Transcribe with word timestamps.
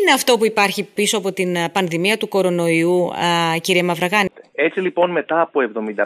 είναι 0.00 0.12
αυτό 0.14 0.38
που 0.38 0.44
υπάρχει 0.44 0.82
πίσω 0.94 1.18
από 1.18 1.32
την 1.32 1.56
πανδημία 1.72 2.16
του 2.16 2.28
κορονοϊού, 2.28 3.10
κύριε 3.60 3.82
Μαυραγάνη. 3.82 4.28
Έτσι 4.54 4.80
λοιπόν 4.80 5.10
μετά 5.10 5.40
από 5.40 5.60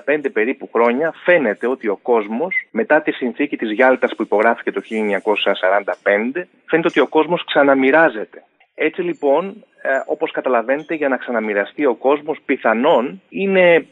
75 0.07 0.19
περίπου 0.33 0.69
χρόνια 0.73 1.15
φαίνεται 1.25 1.67
ότι 1.67 1.89
ο 1.89 1.99
κόσμος 2.03 2.67
μετά 2.71 3.03
τη 3.03 3.13
συνθήκη 3.13 3.57
της 3.57 3.71
Γιάλτας 3.71 4.15
που 4.15 4.23
υπογράφηκε 4.23 4.73
το 4.73 4.83
1945 4.85 6.43
φαίνεται 6.67 6.89
ότι 6.89 7.01
ο 7.01 7.07
κόσμος 7.07 7.45
ξαναμοιράζεται. 7.45 8.45
Έτσι 8.75 9.03
λοιπόν 9.03 9.65
ε, 9.83 9.89
όπως 10.07 10.31
καταλαβαίνετε 10.31 10.95
για 10.95 11.09
να 11.09 11.17
ξαναμοιραστεί 11.17 11.87
ο 11.87 11.95
κόσμος 11.95 12.39
πιθανόν 12.45 13.23
είναι 13.29 13.75
ε, 13.75 13.85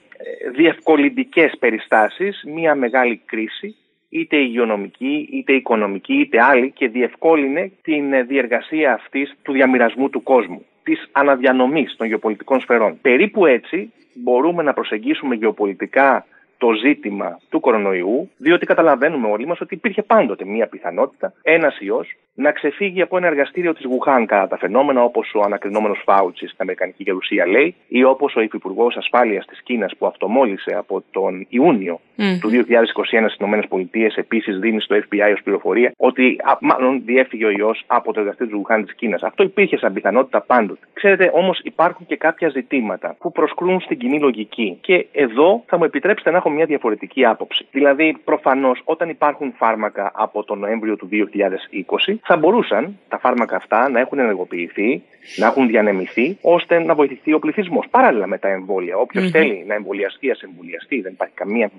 διευκολυντικές 0.54 1.52
περιστάσεις, 1.58 2.42
μια 2.46 2.74
μεγάλη 2.74 3.22
κρίση 3.26 3.76
είτε 4.12 4.36
υγειονομική, 4.36 5.28
είτε 5.32 5.52
οικονομική, 5.52 6.14
είτε 6.14 6.42
άλλη 6.42 6.70
και 6.70 6.88
διευκόλυνε 6.88 7.70
την 7.82 8.12
ε, 8.12 8.22
διεργασία 8.22 8.92
αυτής 8.92 9.34
του 9.42 9.52
διαμοιρασμού 9.52 10.10
του 10.10 10.22
κόσμου, 10.22 10.64
της 10.82 11.08
αναδιανομής 11.12 11.96
των 11.96 12.06
γεωπολιτικών 12.06 12.60
σφαιρών. 12.60 12.98
Περίπου 13.02 13.46
έτσι 13.46 13.92
μπορούμε 14.14 14.62
να 14.62 14.72
προσεγγίσουμε 14.72 15.34
γεωπολιτικά 15.34 16.26
το 16.58 16.72
ζήτημα 16.72 17.40
του 17.48 17.60
κορονοϊού, 17.60 18.30
διότι 18.36 18.66
καταλαβαίνουμε 18.66 19.28
όλοι 19.28 19.46
μας 19.46 19.60
ότι 19.60 19.74
υπήρχε 19.74 20.02
πάντοτε 20.02 20.44
μία 20.44 20.66
πιθανότητα 20.66 21.32
ένας 21.42 21.80
ιός 21.80 22.16
να 22.42 22.52
ξεφύγει 22.52 23.02
από 23.02 23.16
ένα 23.16 23.26
εργαστήριο 23.26 23.74
της 23.74 23.84
Γουχάν 23.84 24.26
κατά 24.26 24.48
τα 24.48 24.58
φαινόμενα 24.58 25.02
όπως 25.02 25.34
ο 25.34 25.40
ανακρινόμενος 25.40 26.02
Φάουτσι 26.04 26.46
στην 26.46 26.58
Αμερικανική 26.58 27.02
Γερουσία 27.02 27.46
λέει, 27.46 27.74
ή 27.88 28.04
όπως 28.04 28.36
ο 28.36 28.40
Υφυπουργός 28.40 28.96
Ασφάλειας 28.96 29.46
της 29.46 29.62
Κίνας 29.62 29.96
που 29.98 30.06
αυτομόλυσε 30.06 30.74
από 30.74 31.02
τον 31.10 31.46
Ιούνιο 31.48 32.00
του 32.40 32.50
2021 32.50 33.28
στις 33.28 33.46
ΗΠΑ 33.70 34.12
επίσης 34.14 34.58
δίνει 34.58 34.80
στο 34.80 34.96
FBI 34.96 35.32
ως 35.32 35.42
πληροφορία 35.42 35.92
ότι 35.96 36.36
μάλλον 36.60 37.02
διέφυγε 37.04 37.44
ο 37.44 37.50
ιός 37.50 37.84
από 37.86 38.12
το 38.12 38.20
εργαστήριο 38.20 38.52
της 38.52 38.60
Γουχάν 38.60 38.84
της 38.84 38.94
Κίνας. 38.94 39.22
Αυτό 39.22 39.42
υπήρχε 39.42 39.76
σαν 39.76 39.92
πιθανότητα 39.92 40.40
πάντοτε. 40.40 40.86
Ξέρετε 40.92 41.30
όμως 41.34 41.60
υπάρχουν 41.62 42.06
και 42.06 42.16
κάποια 42.16 42.48
ζητήματα 42.48 43.16
που 43.18 43.32
προσκρούν 43.32 43.80
στην 43.80 43.98
κοινή 43.98 44.20
λογική 44.20 44.78
και 44.80 45.06
εδώ 45.12 45.62
θα 45.66 45.78
μου 45.78 45.84
επιτρέψετε 45.84 46.30
να 46.30 46.36
έχω 46.36 46.50
μια 46.50 46.64
διαφορετική 46.64 47.24
άποψη. 47.24 47.66
Δηλαδή, 47.70 48.16
προφανώς, 48.24 48.80
όταν 48.84 49.08
υπάρχουν 49.08 49.52
φάρμακα 49.56 50.12
από 50.14 50.44
τον 50.44 50.58
Νοέμβριο 50.58 50.96
του 50.96 51.08
2020, 51.08 52.18
θα 52.32 52.40
μπορούσαν 52.40 52.98
τα 53.08 53.18
φάρμακα 53.18 53.56
αυτά 53.56 53.88
να 53.88 54.00
έχουν 54.00 54.18
ενεργοποιηθεί, 54.18 55.02
να 55.36 55.46
έχουν 55.46 55.66
διανεμηθεί, 55.66 56.38
ώστε 56.42 56.78
να 56.78 56.94
βοηθηθεί 56.94 57.32
ο 57.32 57.38
πληθυσμός. 57.38 57.86
Παράλληλα 57.90 58.26
με 58.26 58.38
τα 58.38 58.48
εμβόλια. 58.48 58.96
θέλει 59.30 59.64
να 59.66 59.74
εμβολιαστεί, 59.74 60.30
ας 60.30 60.40
εμβολιαστεί. 60.42 61.00
Δεν 61.00 61.12
υπάρχει 61.12 61.34
καμία 61.34 61.70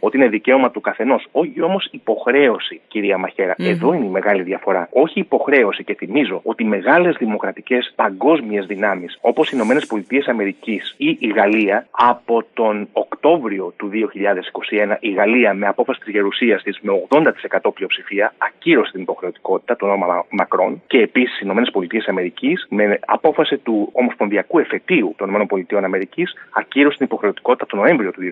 ότι 0.00 0.16
είναι 0.16 0.28
δικαίωμα 0.28 0.70
του 0.70 0.80
καθενός. 0.80 1.26
Όχι 1.32 1.62
όμως 1.62 1.88
υποχρέωση, 1.90 2.80
κυρία 2.88 3.18
Μαχέρα. 3.18 3.54
Εδώ 3.58 3.92
είναι 3.92 4.04
η 4.04 4.08
μεγάλη 4.08 4.42
διαφορά. 4.42 4.88
Όχι 4.92 5.20
υποχρέωση 5.20 5.84
και 5.84 5.94
θυμίζω 5.94 6.40
ότι 6.44 6.64
μεγάλες 6.64 7.16
δημοκρατικές 7.18 7.92
παγκόσμιες 7.96 8.66
δυνάμεις, 8.66 9.18
όπως 9.20 9.48
οι 9.48 9.52
Ηνωμένες 9.54 9.86
Πολιτείες 9.86 10.26
Αμερικής 10.26 10.94
ή 10.96 11.16
η 11.20 11.28
Γαλλία, 11.36 11.86
από 11.90 12.44
τον 12.54 12.88
Οκτώβριο 12.92 13.72
του 13.76 13.88
2021 13.88 14.96
η 15.00 15.10
Γαλλία 15.10 15.54
με 15.54 15.66
απόφαση 15.66 16.00
της 16.00 16.08
Γερουσίας 16.08 16.62
της 16.62 16.78
με 16.80 16.92
80% 17.08 17.70
πλειοψηφία 17.74 18.34
ακύρωσε 18.38 18.92
την 18.92 19.00
υποχρεωτικότητα 19.00 19.63
του 19.66 19.86
όνομα 19.86 20.24
Μακρόν 20.30 20.82
και 20.86 20.98
επίσης 20.98 21.40
οι 21.40 21.46
ΗΠΑ 21.46 22.76
με 22.76 22.98
απόφαση 23.06 23.56
του 23.56 23.88
Ομοσπονδιακού 23.92 24.58
Εφετείου 24.58 25.14
των 25.16 25.28
ΗΠΑ 25.28 26.06
ακύρωσε 26.50 26.96
την 26.96 27.06
υποχρεωτικότητα 27.06 27.66
του 27.66 27.76
Νοέμβριο 27.76 28.10
του 28.10 28.20
2021. 28.20 28.26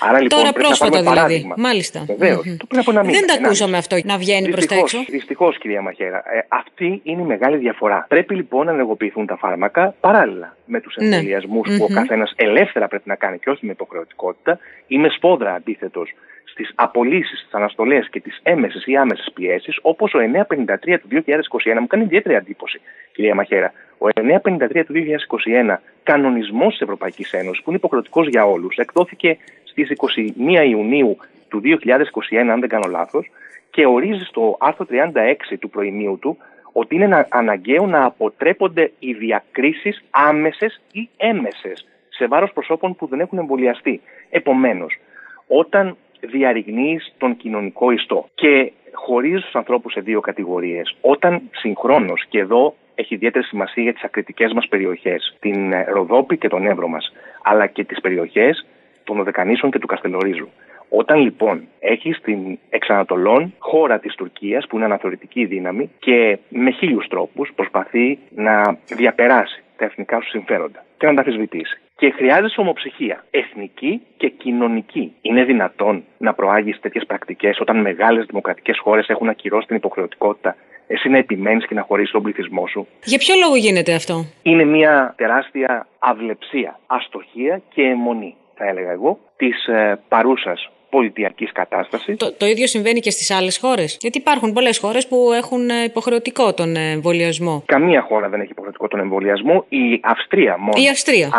Άρα 0.00 0.20
λοιπόν 0.20 0.38
Τώρα 0.38 0.52
πρέπει 0.52 0.66
πρόσφατα 0.66 1.02
να 1.02 1.10
δηλαδή. 1.10 1.52
Μάλιστα. 1.56 2.04
Βεβαίως. 2.06 2.40
Mm-hmm. 2.40 2.56
Το 2.58 2.66
πριν 2.66 2.80
από 2.80 2.90
ένα 2.90 3.04
μήνα. 3.04 3.18
Δεν 3.18 3.26
τα 3.26 3.34
ακούσαμε 3.34 3.76
αυτό 3.76 3.96
να 4.04 4.18
βγαίνει 4.18 4.48
προς 4.48 4.66
τα 4.66 4.74
έξω. 4.74 5.04
Δυστυχώς, 5.08 5.58
κυρία 5.58 5.82
Μαχαίρα. 5.82 6.16
Ε, 6.16 6.46
αυτή 6.48 7.00
είναι 7.02 7.22
η 7.22 7.24
μεγάλη 7.24 7.56
διαφορά. 7.56 8.06
Πρέπει 8.08 8.34
λοιπόν 8.34 8.66
να 8.66 8.72
ενεργοποιηθούν 8.72 9.26
τα 9.26 9.36
φάρμακα 9.36 9.94
παράλληλα 10.00 10.55
με 10.66 10.80
τους 10.80 10.96
ναι. 10.96 11.04
εμβολιασμούς 11.04 11.68
mm-hmm. 11.68 11.78
που 11.78 11.84
ο 11.90 11.94
καθένας 11.94 12.32
ελεύθερα 12.36 12.88
πρέπει 12.88 13.08
να 13.08 13.14
κάνει 13.14 13.38
και 13.38 13.50
όχι 13.50 13.66
με 13.66 13.72
υποχρεωτικότητα 13.72 14.58
ή 14.86 14.98
με 14.98 15.08
σπόδρα 15.08 15.54
αντίθετος 15.54 16.14
στις 16.44 16.72
απολύσεις, 16.74 17.40
τι 17.40 17.48
αναστολές 17.50 18.08
και 18.10 18.20
τις 18.20 18.40
έμεσες 18.42 18.86
ή 18.86 18.96
άμεσες 18.96 19.30
πιέσεις, 19.34 19.78
όπως 19.82 20.14
ο 20.14 20.18
953 20.18 20.98
του 20.98 21.08
2021 21.08 21.80
μου 21.80 21.86
κάνει 21.86 22.04
ιδιαίτερη 22.04 22.34
εντύπωση, 22.34 22.80
κυρία 23.12 23.34
Μαχέρα. 23.34 23.72
Ο 23.98 24.06
953 24.08 24.84
του 24.84 24.92
2021 24.92 25.82
κανονισμός 26.02 26.72
της 26.72 26.80
Ευρωπαϊκής 26.80 27.32
Ένωσης, 27.32 27.62
που 27.62 27.68
είναι 27.70 27.78
υποχρεωτικός 27.78 28.28
για 28.28 28.46
όλους, 28.46 28.76
εκδόθηκε 28.76 29.36
στις 29.64 29.90
21 29.90 30.64
Ιουνίου 30.68 31.16
του 31.48 31.60
2021, 31.60 32.52
αν 32.52 32.60
δεν 32.60 32.68
κάνω 32.68 32.88
λάθος, 32.90 33.30
και 33.70 33.86
ορίζει 33.86 34.24
στο 34.24 34.56
άρθρο 34.60 34.86
36 34.86 35.58
του 35.58 35.70
προημίου 35.70 36.18
του 36.20 36.36
ότι 36.78 36.94
είναι 36.94 37.26
αναγκαίο 37.30 37.86
να 37.86 38.04
αποτρέπονται 38.04 38.92
οι 38.98 39.12
διακρίσεις 39.12 40.04
άμεσες 40.10 40.80
ή 40.92 41.08
έμεσες 41.16 41.86
σε 42.08 42.26
βάρος 42.26 42.52
προσώπων 42.52 42.96
που 42.96 43.06
δεν 43.06 43.20
έχουν 43.20 43.38
εμβολιαστεί. 43.38 44.00
Επομένως, 44.30 44.98
όταν 45.46 45.96
διαρριγνύει 46.20 47.00
τον 47.18 47.36
κοινωνικό 47.36 47.90
ιστό 47.90 48.28
και 48.34 48.72
χωρίζεις 48.92 49.44
τους 49.44 49.54
ανθρώπους 49.54 49.92
σε 49.92 50.00
δύο 50.00 50.20
κατηγορίες, 50.20 50.96
όταν 51.00 51.42
συγχρόνως 51.52 52.24
και 52.28 52.38
εδώ 52.38 52.74
έχει 52.94 53.14
ιδιαίτερη 53.14 53.44
σημασία 53.44 53.82
για 53.82 53.92
τις 53.92 54.04
ακριτικές 54.04 54.52
μας 54.52 54.68
περιοχές, 54.68 55.36
την 55.40 55.72
Ροδόπη 55.88 56.38
και 56.38 56.48
τον 56.48 56.66
Εύρο 56.66 56.88
μας, 56.88 57.12
αλλά 57.42 57.66
και 57.66 57.84
τις 57.84 58.00
περιοχές 58.00 58.66
των 59.04 59.20
Οδεκανήσων 59.20 59.70
και 59.70 59.78
του 59.78 59.86
Καστελορίζου. 59.86 60.48
Όταν 60.98 61.20
λοιπόν 61.20 61.68
έχεις 61.78 62.20
την 62.20 62.58
εξανατολών 62.70 63.54
χώρα 63.58 63.98
της 63.98 64.14
Τουρκίας, 64.14 64.66
που 64.66 64.76
είναι 64.76 64.84
αναθεωρητική 64.84 65.44
δύναμη 65.44 65.90
και 65.98 66.38
με 66.48 66.70
χίλιους 66.70 67.06
τρόπους 67.08 67.50
προσπαθεί 67.54 68.18
να 68.34 68.78
διαπεράσει 68.86 69.62
τα 69.76 69.84
εθνικά 69.84 70.20
σου 70.20 70.28
συμφέροντα 70.28 70.84
και 70.98 71.06
να 71.06 71.14
τα 71.14 71.20
αμφισβητήσει. 71.20 71.80
Και 71.96 72.10
χρειάζεσαι 72.10 72.60
ομοψυχία, 72.60 73.24
εθνική 73.30 74.00
και 74.16 74.28
κοινωνική. 74.28 75.12
Είναι 75.20 75.44
δυνατόν 75.44 76.04
να 76.18 76.34
προάγεις 76.34 76.80
τέτοιες 76.80 77.06
πρακτικές 77.06 77.60
όταν 77.60 77.80
μεγάλες 77.80 78.26
δημοκρατικές 78.26 78.78
χώρες 78.78 79.08
έχουν 79.08 79.28
ακυρώσει 79.28 79.66
την 79.66 79.76
υποχρεωτικότητα; 79.76 80.56
Εσύ 80.86 81.08
να 81.08 81.18
επιμένεις 81.18 81.66
και 81.66 81.74
να 81.74 81.82
χωρίσεις 81.82 82.12
τον 82.12 82.22
πληθυσμό 82.22 82.66
σου; 82.66 82.86
Για 83.04 83.18
ποιο 83.18 83.34
λόγο 83.42 83.56
γίνεται 83.56 83.94
αυτό, 83.94 84.24
Είναι 84.42 84.64
μια 84.64 85.14
τεράστια 85.16 85.86
αυλεψία, 85.98 86.78
αστοχία 86.86 87.62
και 87.74 87.82
αιμονή, 87.82 88.36
θα 88.54 88.64
έλεγα 88.68 88.90
εγώ, 88.90 89.18
της 89.36 89.66
ε, 89.66 90.00
παρούσας 90.08 90.70
πολιτιακής 90.90 91.52
κατάστασης. 91.52 92.16
Το, 92.16 92.32
το 92.32 92.46
ίδιο 92.46 92.66
συμβαίνει 92.66 93.00
και 93.00 93.10
στις 93.10 93.30
άλλες 93.30 93.58
χώρες. 93.58 93.98
Γιατί 94.00 94.18
υπάρχουν 94.18 94.52
πολλές 94.52 94.78
χώρες 94.78 95.08
που 95.08 95.32
έχουν 95.32 95.70
ε, 95.70 95.82
υποχρεωτικό 95.84 96.54
τον 96.54 96.76
εμβολιασμό. 96.76 97.62
Καμία 97.66 98.02
χώρα 98.02 98.28
δεν 98.28 98.40
έχει 98.40 98.50
υποχρεωτικό 98.50 98.88
τον 98.88 99.00
εμβολιασμό. 99.00 99.64
Η 99.68 100.00
Αυστρία 100.02 100.58
μόνο. 100.58 100.82
Η 100.82 100.88
Αυστρία. 100.88 101.30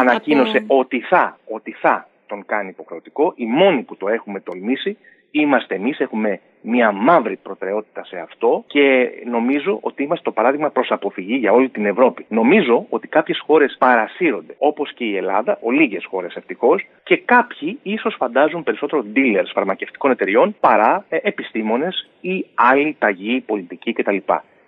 ανακοίνωσε 0.00 0.64
ότι, 0.66 1.00
θα, 1.00 1.38
ότι 1.44 1.72
θα 1.72 2.08
τον 2.26 2.46
κάνει 2.46 2.68
υποχρεωτικό. 2.68 3.32
Οι 3.36 3.46
μόνοι 3.46 3.82
που 3.82 3.96
το 3.96 4.08
έχουμε 4.08 4.40
τολμήσει 4.40 4.96
είμαστε 5.40 5.74
εμείς, 5.74 5.98
έχουμε 5.98 6.40
μια 6.60 6.92
μαύρη 6.92 7.38
προτεραιότητα 7.42 8.04
σε 8.04 8.16
αυτό 8.18 8.64
και 8.66 9.10
νομίζω 9.30 9.78
ότι 9.80 10.02
είμαστε 10.02 10.24
το 10.24 10.30
παράδειγμα 10.30 10.70
προς 10.70 10.90
αποφυγή 10.90 11.34
για 11.36 11.52
όλη 11.52 11.68
την 11.68 11.86
Ευρώπη. 11.86 12.26
Νομίζω 12.28 12.86
ότι 12.88 13.08
κάποιες 13.08 13.42
χώρες 13.46 13.76
παρασύρονται, 13.78 14.54
όπως 14.58 14.92
και 14.92 15.04
η 15.04 15.16
Ελλάδα, 15.16 15.58
ολίγε 15.62 15.98
χώρες 16.08 16.34
ευτυχώς, 16.34 16.86
και 17.02 17.16
κάποιοι 17.16 17.78
ίσως 17.82 18.14
φαντάζουν 18.18 18.62
περισσότερο 18.62 19.04
dealers 19.14 19.50
φαρμακευτικών 19.54 20.10
εταιριών 20.10 20.56
παρά 20.60 21.04
ε, 21.08 21.18
επιστήμονες 21.22 22.08
ή 22.20 22.46
άλλοι 22.54 22.96
ταγοί, 22.98 23.40
πολιτικοί 23.40 23.92
κτλ. 23.92 24.16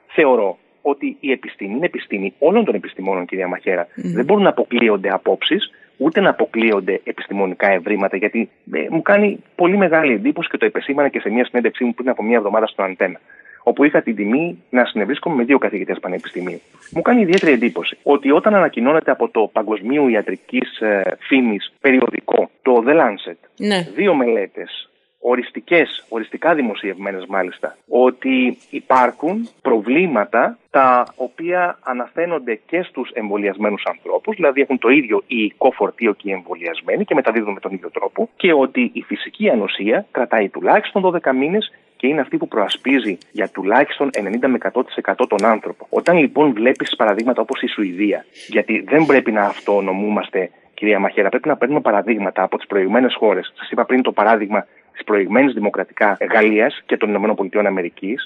Θεωρώ 0.06 0.58
ότι 0.82 1.16
η 1.20 1.30
επιστήμη 1.30 1.74
είναι 1.74 1.86
επιστήμη 1.86 2.34
όλων 2.38 2.64
των 2.64 2.74
επιστημόνων, 2.74 3.26
κυρία 3.26 3.48
Μαχέρα. 3.48 3.86
Δεν 3.94 4.24
μπορούν 4.24 4.42
να 4.42 4.48
αποκλείονται 4.48 5.08
απόψεις 5.08 5.70
ούτε 5.98 6.20
να 6.20 6.30
αποκλείονται 6.30 7.00
επιστημονικά 7.04 7.70
ευρήματα, 7.70 8.16
γιατί 8.16 8.50
ε, 8.72 8.86
μου 8.90 9.02
κάνει 9.02 9.38
πολύ 9.54 9.76
μεγάλη 9.76 10.12
εντύπωση 10.12 10.48
και 10.48 10.56
το 10.56 10.64
επεσήμανα 10.64 11.08
και 11.08 11.20
σε 11.20 11.30
μια 11.30 11.44
συνέντευξή 11.44 11.84
μου 11.84 11.94
πριν 11.94 12.08
από 12.08 12.22
μια 12.22 12.36
εβδομάδα 12.36 12.66
στο 12.66 12.82
Αντένα, 12.82 13.20
όπου 13.62 13.84
είχα 13.84 14.02
την 14.02 14.16
τιμή 14.16 14.62
να 14.70 14.84
συνευρίσκομαι 14.84 15.36
με 15.36 15.44
δύο 15.44 15.58
καθηγητές 15.58 15.98
πανεπιστημίου. 16.00 16.60
Μου 16.90 17.02
κάνει 17.02 17.20
ιδιαίτερη 17.20 17.52
εντύπωση 17.52 17.98
ότι 18.02 18.30
όταν 18.30 18.54
ανακοινώνεται 18.54 19.10
από 19.10 19.28
το 19.28 19.50
Παγκοσμίου 19.52 20.08
Ιατρικής 20.08 20.80
ε, 20.80 21.02
Φήμης 21.18 21.72
περιοδικό, 21.80 22.50
το 22.62 22.84
The 22.86 22.92
Lancet, 22.92 23.38
ναι. 23.56 23.86
δύο 23.94 24.14
μελέτες 24.14 24.87
οριστικές, 25.20 26.06
οριστικά 26.08 26.54
δημοσιευμένες 26.54 27.24
μάλιστα, 27.26 27.76
ότι 27.88 28.58
υπάρχουν 28.70 29.48
προβλήματα 29.62 30.58
τα 30.70 31.06
οποία 31.16 31.78
αναφαίνονται 31.82 32.60
και 32.66 32.82
στους 32.82 33.10
εμβολιασμένους 33.10 33.82
ανθρώπους, 33.86 34.36
δηλαδή 34.36 34.60
έχουν 34.60 34.78
το 34.78 34.88
ίδιο 34.88 35.22
υλικό 35.26 35.70
φορτίο 35.70 36.12
και 36.12 36.28
οι 36.28 36.32
εμβολιασμένοι 36.32 37.04
και 37.04 37.14
μεταδίδουν 37.14 37.52
με 37.52 37.60
τον 37.60 37.72
ίδιο 37.72 37.90
τρόπο 37.90 38.28
και 38.36 38.52
ότι 38.52 38.90
η 38.92 39.02
φυσική 39.02 39.48
ανοσία 39.50 40.06
κρατάει 40.10 40.48
τουλάχιστον 40.48 41.20
12 41.22 41.32
μήνες 41.34 41.72
και 41.96 42.06
είναι 42.06 42.20
αυτή 42.20 42.36
που 42.36 42.48
προασπίζει 42.48 43.18
για 43.32 43.48
τουλάχιστον 43.48 44.10
90 44.16 44.46
με 44.46 44.58
100% 45.06 45.14
τον 45.28 45.44
άνθρωπο. 45.44 45.86
Όταν 45.90 46.16
λοιπόν 46.16 46.52
βλέπεις 46.52 46.96
παραδείγματα 46.96 47.40
όπως 47.42 47.62
η 47.62 47.66
Σουηδία, 47.66 48.24
γιατί 48.48 48.84
δεν 48.88 49.06
πρέπει 49.06 49.32
να 49.32 49.42
αυτονομούμαστε 49.42 50.50
κυρία 50.74 50.98
Μαχαίρα, 50.98 51.28
πρέπει 51.28 51.48
να 51.48 51.56
παίρνουμε 51.56 51.80
παραδείγματα 51.80 52.42
από 52.42 52.56
τις 52.56 52.66
προηγούμενε 52.66 53.08
χώρες. 53.18 53.52
Σας 53.56 53.70
είπα 53.70 53.84
πριν 53.84 54.02
το 54.02 54.12
παράδειγμα 54.12 54.66
της 54.98 55.06
προηγμένης 55.06 55.54
δημοκρατικά 55.54 56.16
Γαλλίας 56.32 56.82
και 56.86 56.96
των 56.96 57.14
ΗΠΑ. 57.14 57.62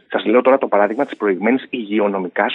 Σας 0.08 0.24
λέω 0.24 0.42
τώρα 0.42 0.58
το 0.58 0.69
παράδειγμα 0.69 1.04
της 1.04 1.16
προηγμένης 1.16 1.66
υγειονομικά 1.70 2.46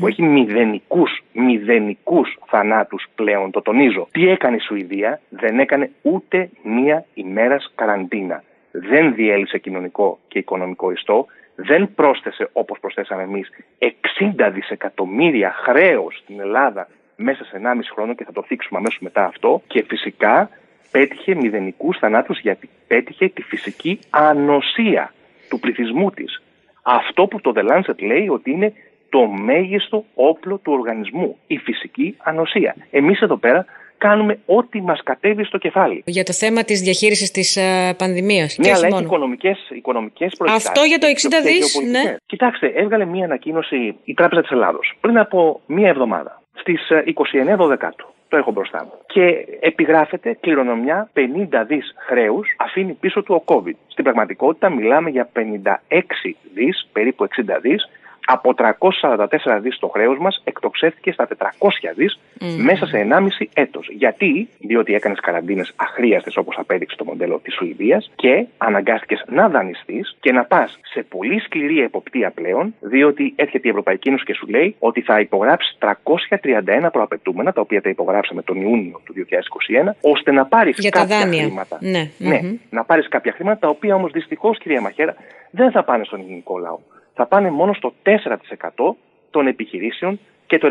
που 0.00 0.06
έχει 0.06 0.22
μηδενικούς, 0.22 1.22
μηδενικούς 1.32 2.38
θανάτους 2.46 3.06
πλέον, 3.14 3.50
το 3.50 3.62
τονίζω. 3.62 4.08
Τι 4.10 4.28
έκανε 4.28 4.56
η 4.56 4.60
Σουηδία, 4.60 5.20
δεν 5.28 5.58
έκανε 5.58 5.90
ούτε 6.02 6.48
μία 6.62 7.04
ημέρας 7.14 7.72
καραντίνα. 7.74 8.42
Δεν 8.70 9.14
διέλυσε 9.14 9.58
κοινωνικό 9.58 10.18
και 10.28 10.38
οικονομικό 10.38 10.90
ιστό, 10.90 11.26
δεν 11.54 11.94
πρόσθεσε 11.94 12.48
όπως 12.52 12.78
προσθέσαμε 12.80 13.22
εμείς 13.22 13.50
60 13.78 14.50
δισεκατομμύρια 14.52 15.52
χρέος 15.62 16.20
στην 16.22 16.40
Ελλάδα 16.40 16.88
μέσα 17.16 17.44
σε 17.44 17.60
1,5 17.62 17.90
χρόνο 17.92 18.14
και 18.14 18.24
θα 18.24 18.32
το 18.32 18.42
θίξουμε 18.42 18.78
αμέσως 18.78 19.00
μετά 19.00 19.24
αυτό 19.24 19.62
και 19.66 19.84
φυσικά 19.88 20.50
πέτυχε 20.92 21.34
μηδενικούς 21.34 21.98
θανάτους 21.98 22.40
γιατί 22.40 22.68
πέτυχε 22.86 23.28
τη 23.28 23.42
φυσική 23.42 23.98
ανοσία 24.10 25.12
του 25.48 25.60
πληθυσμού 25.60 26.10
της. 26.10 26.42
Αυτό 26.82 27.26
που 27.26 27.40
το 27.40 27.52
The 27.56 27.60
Lancet 27.70 28.02
λέει 28.02 28.28
ότι 28.28 28.50
είναι 28.50 28.72
το 29.08 29.26
μέγιστο 29.26 30.04
όπλο 30.14 30.56
του 30.58 30.72
οργανισμού, 30.72 31.36
η 31.46 31.58
φυσική 31.58 32.16
ανοσία. 32.18 32.74
Εμείς 32.90 33.20
εδώ 33.20 33.36
πέρα 33.36 33.66
κάνουμε 33.98 34.38
ό,τι 34.46 34.80
μας 34.80 35.00
κατέβει 35.02 35.44
στο 35.44 35.58
κεφάλι. 35.58 36.02
Για 36.06 36.24
το 36.24 36.32
θέμα 36.32 36.64
της 36.64 36.80
διαχείρισης 36.80 37.30
της 37.30 37.58
uh, 37.60 37.96
πανδημίας. 37.96 38.58
Ναι, 38.58 38.70
αλλά 38.72 38.86
έχει 38.86 39.02
οικονομικές 39.02 39.58
οικονομικές 39.70 40.32
Αυτό 40.48 40.82
για 40.82 40.98
το 40.98 41.06
60 41.06 41.10
δις, 41.44 41.80
ναι. 41.90 42.16
Κοιτάξτε, 42.26 42.66
έβγαλε 42.66 43.04
μία 43.04 43.24
ανακοίνωση 43.24 43.96
η 44.04 44.14
Τράπεζα 44.14 44.40
της 44.40 44.50
Ελλάδος 44.50 44.96
πριν 45.00 45.18
από 45.18 45.60
μία 45.66 45.88
εβδομάδα. 45.88 46.42
Στις 46.54 46.80
29 46.90 47.56
29-12 47.56 48.11
το 48.32 48.38
έχω 48.38 48.52
μπροστά 48.52 48.84
μου. 48.84 48.92
Και 49.06 49.46
επιγράφεται 49.60 50.36
κληρονομιά 50.40 51.10
50 51.14 51.64
δις 51.66 51.94
χρέους 51.96 52.54
αφήνει 52.58 52.92
πίσω 52.92 53.22
του 53.22 53.34
ο 53.34 53.44
COVID. 53.54 53.76
Στην 53.86 54.04
πραγματικότητα 54.04 54.70
μιλάμε 54.70 55.10
για 55.10 55.28
56 55.32 56.36
δις, 56.54 56.88
περίπου 56.92 57.24
60 57.24 57.58
δις, 57.60 57.88
από 58.26 58.54
344 58.54 59.60
δις 59.60 59.78
το 59.78 59.88
χρέος 59.88 60.18
μας 60.18 60.42
εκτοξεύτηκε 60.44 61.12
στα 61.12 61.26
400 61.26 61.92
δις 61.96 62.20
μέσα 62.56 62.86
σε 62.86 62.98
1,5 62.98 63.48
έτος. 63.54 63.88
Γιατί, 63.92 64.48
διότι 64.58 64.94
έκανες 64.94 65.20
καραντίνες 65.20 65.72
αχρίαστες 65.76 66.36
όπως 66.36 66.56
απέδειξε 66.58 66.96
το 66.96 67.04
μοντέλο 67.04 67.40
της 67.42 67.54
Σουηδίας 67.54 68.10
και 68.14 68.46
αναγκάστηκες 68.58 69.24
να 69.28 69.48
δανειστείς 69.48 70.16
και 70.20 70.32
να 70.32 70.44
πας 70.44 70.78
σε 70.82 71.02
πολύ 71.08 71.40
σκληρή 71.40 71.80
εποπτεία 71.80 72.30
πλέον, 72.30 72.74
διότι 72.80 73.32
έρχεται 73.36 73.66
η 73.66 73.70
Ευρωπαϊκή 73.70 74.08
Ένωση 74.08 74.24
και 74.24 74.34
σου 74.34 74.46
λέει 74.46 74.76
ότι 74.78 75.00
θα 75.00 75.20
υπογράψει 75.20 75.76
331 75.78 76.90
προαπαιτούμενα, 76.92 77.52
τα 77.52 77.60
οποία 77.60 77.82
τα 77.82 77.88
υπογράψαμε 77.88 78.42
τον 78.42 78.60
Ιούνιο 78.60 79.00
του 79.04 79.14
2021, 79.14 79.94
ώστε 80.00 80.32
να 80.32 80.46
πάρεις 80.46 80.88
κάποια 80.90 81.20
χρήματα. 81.20 81.78
Ναι. 81.80 82.10
ναι 82.18 82.40
να 82.70 82.84
πάρεις 82.84 83.08
κάποια 83.08 83.32
χρήματα, 83.32 83.58
τα 83.58 83.68
οποία 83.68 83.94
όμως 83.94 84.10
δυστυχώς, 84.12 84.58
κυρία 84.58 84.80
Μαχέρα, 84.80 85.14
δεν 85.50 85.70
θα 85.70 85.84
πάνε 85.84 86.04
στον 86.04 86.20
ελληνικό 86.20 86.58
λαό 86.58 86.78
θα 87.14 87.26
πάνε 87.26 87.50
μόνο 87.50 87.72
στο 87.72 87.94
4% 88.02 88.94
των 89.30 89.46
επιχειρήσεων 89.46 90.20
και 90.46 90.58
το 90.58 90.68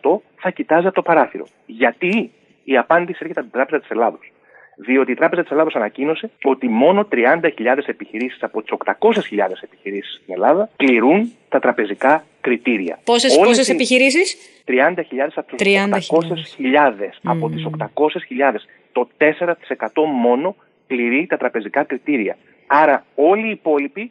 96% 0.00 0.20
θα 0.36 0.50
κοιτάζει 0.50 0.86
από 0.86 0.94
το 0.94 1.02
παράθυρο. 1.02 1.46
Γιατί 1.66 2.30
η 2.64 2.76
απάντηση 2.76 3.18
έρχεται 3.20 3.40
από 3.40 3.48
την 3.48 3.58
Τράπεζα 3.58 3.80
της 3.80 3.90
Ελλάδος. 3.90 4.32
Διότι 4.76 5.10
η 5.12 5.14
Τράπεζα 5.14 5.42
της 5.42 5.50
Ελλάδος 5.50 5.74
ανακοίνωσε 5.74 6.30
ότι 6.42 6.68
μόνο 6.68 7.08
30.000 7.12 7.50
επιχειρήσεις 7.86 8.42
από 8.42 8.62
τις 8.62 8.72
800.000 9.00 9.62
επιχειρήσεις 9.62 10.14
στην 10.14 10.34
Ελλάδα 10.34 10.70
πληρούν 10.76 11.32
τα 11.48 11.58
τραπεζικά 11.58 12.24
κριτήρια. 12.40 12.98
Πόσε 13.04 13.40
πόσες 13.40 13.68
επιχειρήσεις; 13.68 14.36
30.000 14.66 14.74
από 15.34 15.56
τι 15.56 15.74
800.000. 15.74 17.18
Από 17.22 17.50
τις 17.50 17.66
800.000 17.78 18.54
το 18.92 19.08
4% 19.18 20.04
μόνο 20.22 20.56
πληρεί 20.86 21.26
τα 21.26 21.36
τραπεζικά 21.36 21.82
κριτήρια. 21.82 22.36
Άρα 22.66 23.04
όλοι 23.14 23.46
οι 23.46 23.50
υπόλοιποι 23.50 24.10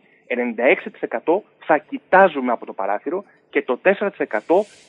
96% 1.25 1.41
θα 1.65 1.77
κοιτάζουμε 1.77 2.51
από 2.51 2.65
το 2.65 2.73
παράθυρο 2.73 3.23
και 3.49 3.61
το 3.61 3.79
4% 3.83 4.09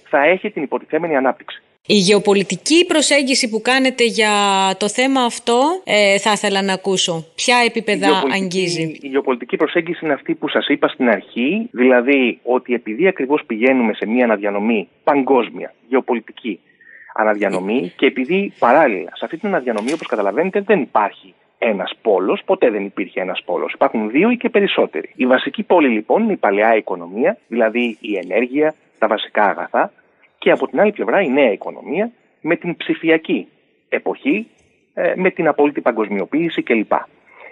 θα 0.05 0.23
έχει 0.25 0.51
την 0.51 0.63
υποτιθέμενη 0.63 1.17
ανάπτυξη. 1.17 1.63
Η 1.87 1.95
γεωπολιτική 1.95 2.87
προσέγγιση 2.87 3.49
που 3.49 3.61
κάνετε 3.61 4.05
για 4.05 4.31
το 4.79 4.89
θέμα 4.89 5.21
αυτό 5.21 5.61
ε, 5.85 6.19
θα 6.19 6.33
ήθελα 6.33 6.63
να 6.63 6.73
ακούσω. 6.73 7.27
Ποια 7.35 7.57
επίπεδα 7.67 8.09
η 8.09 8.43
αγγίζει; 8.43 8.99
Η 9.01 9.09
γεωπολιτική 9.09 9.57
προσέγγιση 9.57 10.05
είναι 10.05 10.15
αυτή 10.15 10.35
που 10.35 10.49
σας 10.49 10.69
είπα 10.69 10.89
στην 10.89 11.09
αρχή, 11.09 11.69
δηλαδή 11.71 12.39
ότι 12.43 12.75
επειδή 12.75 13.07
ακριβώς 13.07 13.43
πηγαίνουμε 13.47 13.95
σε 13.95 14.07
μια 14.07 14.25
αναδιανομή 14.25 14.89
παγκόσμια, 15.05 15.75
γεωπολιτική 15.89 16.61
αναδιανομή 17.15 17.93
και 17.97 18.07
επειδή 18.07 18.53
παράλληλα 18.59 19.11
σε 19.17 19.25
αυτή 19.25 19.37
την 19.37 19.49
αναδιανομή 19.49 19.93
όπως 19.93 20.07
καταλαβαίνετε 20.07 20.61
δεν 20.61 20.81
υπάρχει 20.81 21.35
ένας 21.67 21.93
πόλος, 22.03 22.43
ποτέ 22.45 22.71
δεν 22.71 22.85
υπήρχε 22.85 23.21
ένας 23.21 23.43
πόλος. 23.45 23.73
Υπάρχουν 23.73 24.11
δύο 24.11 24.31
ή 24.31 24.37
και 24.37 24.49
περισσότεροι. 24.49 25.11
Η 25.17 25.27
βασική 25.27 25.63
πόλη 25.63 25.89
λοιπόν 25.89 26.23
είναι 26.23 26.33
η 26.33 26.37
παλαιά 26.37 26.77
οικονομία, 26.77 27.39
δηλαδή 27.49 27.97
η 28.01 28.17
ενέργεια, 28.17 28.75
τα 28.99 29.07
βασικά 29.07 29.45
αγαθά, 29.45 29.93
και 30.39 30.51
από 30.51 30.69
την 30.69 30.81
άλλη 30.81 30.93
πλευρά 30.93 31.21
η 31.21 31.29
νέα 31.29 31.53
οικονομία 31.53 32.11
με 32.41 32.57
την 32.57 32.77
ψηφιακή 32.77 33.49
εποχή, 33.89 34.47
ε, 34.95 35.13
με 35.17 35.31
την 35.31 35.49
απόλυτη 35.49 35.81
παγκοσμιοποίηση 35.81 36.63
κλπ. 36.63 36.93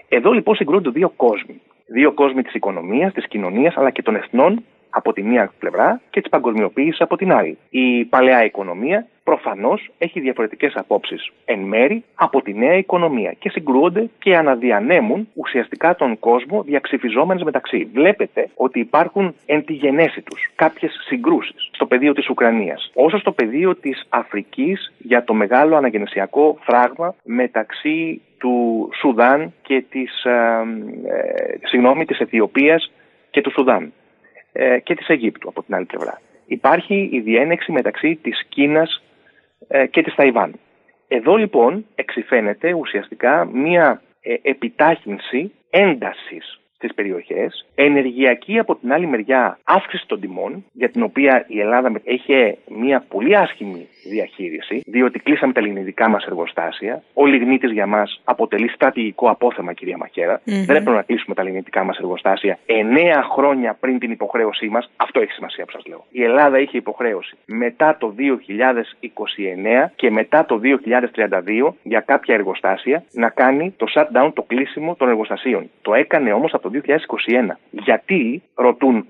Εδώ 0.08 0.32
λοιπόν 0.32 0.54
συγκρούνται 0.54 0.90
δύο 0.90 1.08
κόσμοι. 1.16 1.60
Δύο 1.86 2.12
κόσμοι 2.12 2.42
της 2.42 2.54
οικονομίας, 2.54 3.12
της 3.12 3.26
κοινωνίας 3.26 3.76
αλλά 3.76 3.90
και 3.90 4.02
των 4.02 4.16
εθνών 4.16 4.64
από 4.92 5.12
τη 5.12 5.22
μία 5.22 5.52
πλευρά 5.58 6.00
και 6.10 6.20
τη 6.20 6.28
παγκοσμιοποίηση 6.28 7.02
από 7.02 7.16
την 7.16 7.32
άλλη. 7.32 7.58
Η 7.70 8.04
παλαιά 8.04 8.44
οικονομία 8.44 9.06
προφανώς 9.24 9.90
έχει 9.98 10.20
διαφορετικές 10.20 10.72
απόψεις 10.74 11.30
εν 11.44 11.58
μέρη 11.58 12.04
από 12.14 12.42
τη 12.42 12.54
νέα 12.54 12.76
οικονομία 12.76 13.34
και 13.38 13.48
συγκρούονται 13.48 14.10
και 14.18 14.36
αναδιανέμουν 14.36 15.28
ουσιαστικά 15.34 15.94
τον 15.94 16.18
κόσμο 16.18 16.62
διαξυφιζόμενες 16.62 17.42
μεταξύ. 17.42 17.88
Βλέπετε 17.92 18.48
ότι 18.54 18.78
υπάρχουν 18.78 19.34
εν 19.46 19.64
τη 19.64 19.72
γενέση 19.72 20.20
τους 20.20 20.50
κάποιες 20.54 20.92
συγκρούσεις 21.06 21.70
στο 21.72 21.86
πεδίο 21.86 22.12
της 22.12 22.28
Ουκρανίας, 22.28 22.90
όσο 22.94 23.18
στο 23.18 23.32
πεδίο 23.32 23.74
της 23.76 24.06
Αφρικής 24.08 24.92
για 24.98 25.24
το 25.24 25.34
μεγάλο 25.34 25.76
αναγεννησιακό 25.76 26.58
φράγμα 26.60 27.14
μεταξύ 27.24 28.20
του 28.38 28.88
Σουδάν 29.00 29.52
και 29.62 29.84
της, 29.90 30.24
ε, 30.24 30.30
ε, 30.30 31.66
συγγνώμη, 31.66 32.04
της 32.04 32.18
Αιθιοπίας 32.18 32.92
και 33.30 33.40
του 33.40 33.50
Σουδάν 33.50 33.92
ε, 34.52 34.78
και 34.78 34.94
της 34.94 35.08
Αιγύπτου 35.08 35.48
από 35.48 35.62
την 35.62 35.74
άλλη 35.74 35.84
πλευρά. 35.84 36.20
Υπάρχει 36.46 37.08
η 37.12 37.20
διένεξη 37.20 37.72
μεταξύ 37.72 38.18
της 38.22 38.44
Κίνας 38.48 39.02
ε, 39.68 39.86
και 39.86 40.02
της 40.02 40.14
Ταϊβάν. 40.14 40.54
Εδώ 41.08 41.36
λοιπόν 41.36 41.86
εξηφαίνεται 41.94 42.72
ουσιαστικά 42.72 43.44
μία 43.52 44.02
ε, 44.20 44.34
επιτάχυνση 44.42 45.52
έντασης 45.70 46.60
στις 46.82 46.94
περιοχές, 46.94 47.66
ενεργειακή 47.74 48.58
από 48.58 48.76
την 48.76 48.92
άλλη 48.92 49.06
μεριά 49.06 49.58
αύξηση 49.64 50.06
των 50.06 50.20
τιμών, 50.20 50.64
για 50.72 50.90
την 50.90 51.02
οποία 51.02 51.44
η 51.48 51.60
Ελλάδα 51.60 51.92
έχει 52.04 52.58
μια 52.68 53.04
πολύ 53.08 53.36
άσχημη 53.36 53.88
διαχείριση, 54.04 54.82
διότι 54.86 55.18
κλείσαμε 55.18 55.52
τα 55.52 55.60
ελληνικά 55.60 56.08
μας 56.08 56.24
εργοστάσια. 56.24 57.02
Ο 57.14 57.26
λιγνίτης 57.26 57.72
για 57.72 57.86
μας 57.86 58.20
αποτελεί 58.24 58.68
στρατηγικό 58.68 59.30
απόθεμα, 59.30 59.72
κυρία 59.72 59.96
Μαχέρα. 59.96 60.38
Mm-hmm. 60.38 60.64
Δεν 60.66 60.76
έπρεπε 60.76 60.90
να 60.90 61.02
κλείσουμε 61.02 61.34
τα 61.34 61.42
ελληνικά 61.42 61.84
μας 61.84 61.98
εργοστάσια 61.98 62.58
εννέα 62.66 63.22
χρόνια 63.22 63.76
πριν 63.80 63.98
την 63.98 64.10
υποχρέωσή 64.10 64.68
μας. 64.68 64.90
Αυτό 64.96 65.20
έχει 65.20 65.32
σημασία 65.32 65.64
που 65.64 65.70
σας 65.70 65.86
λέω. 65.86 66.04
Η 66.10 66.22
Ελλάδα 66.22 66.58
είχε 66.58 66.76
υποχρέωση 66.76 67.36
μετά 67.46 67.96
το 67.98 68.14
2029 69.86 69.90
και 69.96 70.10
μετά 70.10 70.44
το 70.44 70.60
2032 71.66 71.74
για 71.82 72.00
κάποια 72.00 72.34
εργοστάσια 72.34 73.04
να 73.12 73.28
κάνει 73.28 73.74
το 73.76 73.86
shutdown, 73.94 74.30
το 74.34 74.42
κλείσιμο 74.42 74.94
των 74.94 75.08
εργοστασίων. 75.08 75.70
Το 75.82 75.94
έκανε 75.94 76.32
όμως 76.32 76.54
από 76.54 76.62
το 76.62 76.70
2021. 76.72 77.58
Γιατί, 77.70 78.42
ρωτούν 78.54 79.06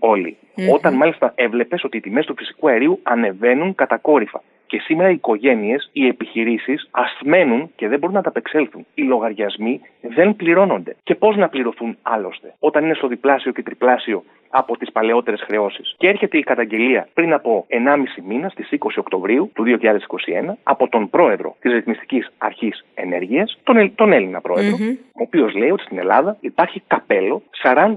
όταν 0.72 0.94
μάλιστα 0.94 1.32
έβλεπες 1.34 1.84
ότι 1.84 1.96
οι 1.96 2.00
τιμές 2.00 2.26
του 2.26 2.34
φυσικού 2.36 2.68
αερίου 2.68 3.00
ανεβαίνουν 3.02 3.74
κατακόρυφα. 3.74 4.42
Και 4.66 4.78
σήμερα 4.78 5.10
οι 5.10 5.12
οικογένειες, 5.12 5.90
οι 5.92 6.06
επιχειρήσεις 6.06 6.88
ασθμένουν 6.90 7.70
και 7.76 7.88
δεν 7.88 7.98
μπορούν 7.98 8.14
να 8.14 8.22
τα 8.22 8.28
απεξέλθουν. 8.28 8.86
Οι 8.94 9.02
λογαριασμοί 9.02 9.80
δεν 10.00 10.36
πληρώνονται. 10.36 10.96
Και 11.02 11.14
πώς 11.14 11.36
να 11.36 11.48
πληρωθούν 11.48 11.96
άλλωστε, 12.02 12.54
όταν 12.58 12.84
είναι 12.84 12.94
στο 12.94 13.06
διπλάσιο 13.06 13.52
και 13.52 13.62
τριπλάσιο 13.62 14.24
από 14.52 14.76
τις 14.76 14.92
παλαιότερες 14.92 15.42
χρεώσεις. 15.42 15.94
Και 15.98 16.08
έρχεται 16.08 16.38
η 16.38 16.42
καταγγελία 16.42 17.08
πριν 17.14 17.32
από 17.32 17.66
1,5 17.68 18.22
μήνα, 18.26 18.48
στις 18.48 18.68
20 18.70 18.98
Οκτωβρίου 18.98 19.50
του 19.54 19.64
2021, 19.64 20.56
από 20.62 20.88
τον 20.88 21.10
πρόεδρο 21.10 21.56
της 21.60 21.72
Ρυθμιστικής 21.72 22.30
Αρχής 22.38 22.84
Ενέργειας, 22.94 23.58
τον, 23.64 23.94
τον 23.94 24.12
Έλληνα 24.12 24.40
πρόεδρο, 24.40 24.76
ο 25.12 25.22
οποίος 25.22 25.54
λέει 25.54 25.70
ότι 25.70 25.82
στην 25.82 25.98
Ελλάδα 25.98 26.36
υπάρχει 26.40 26.82
καπέλο 26.86 27.42
40% 27.62 27.94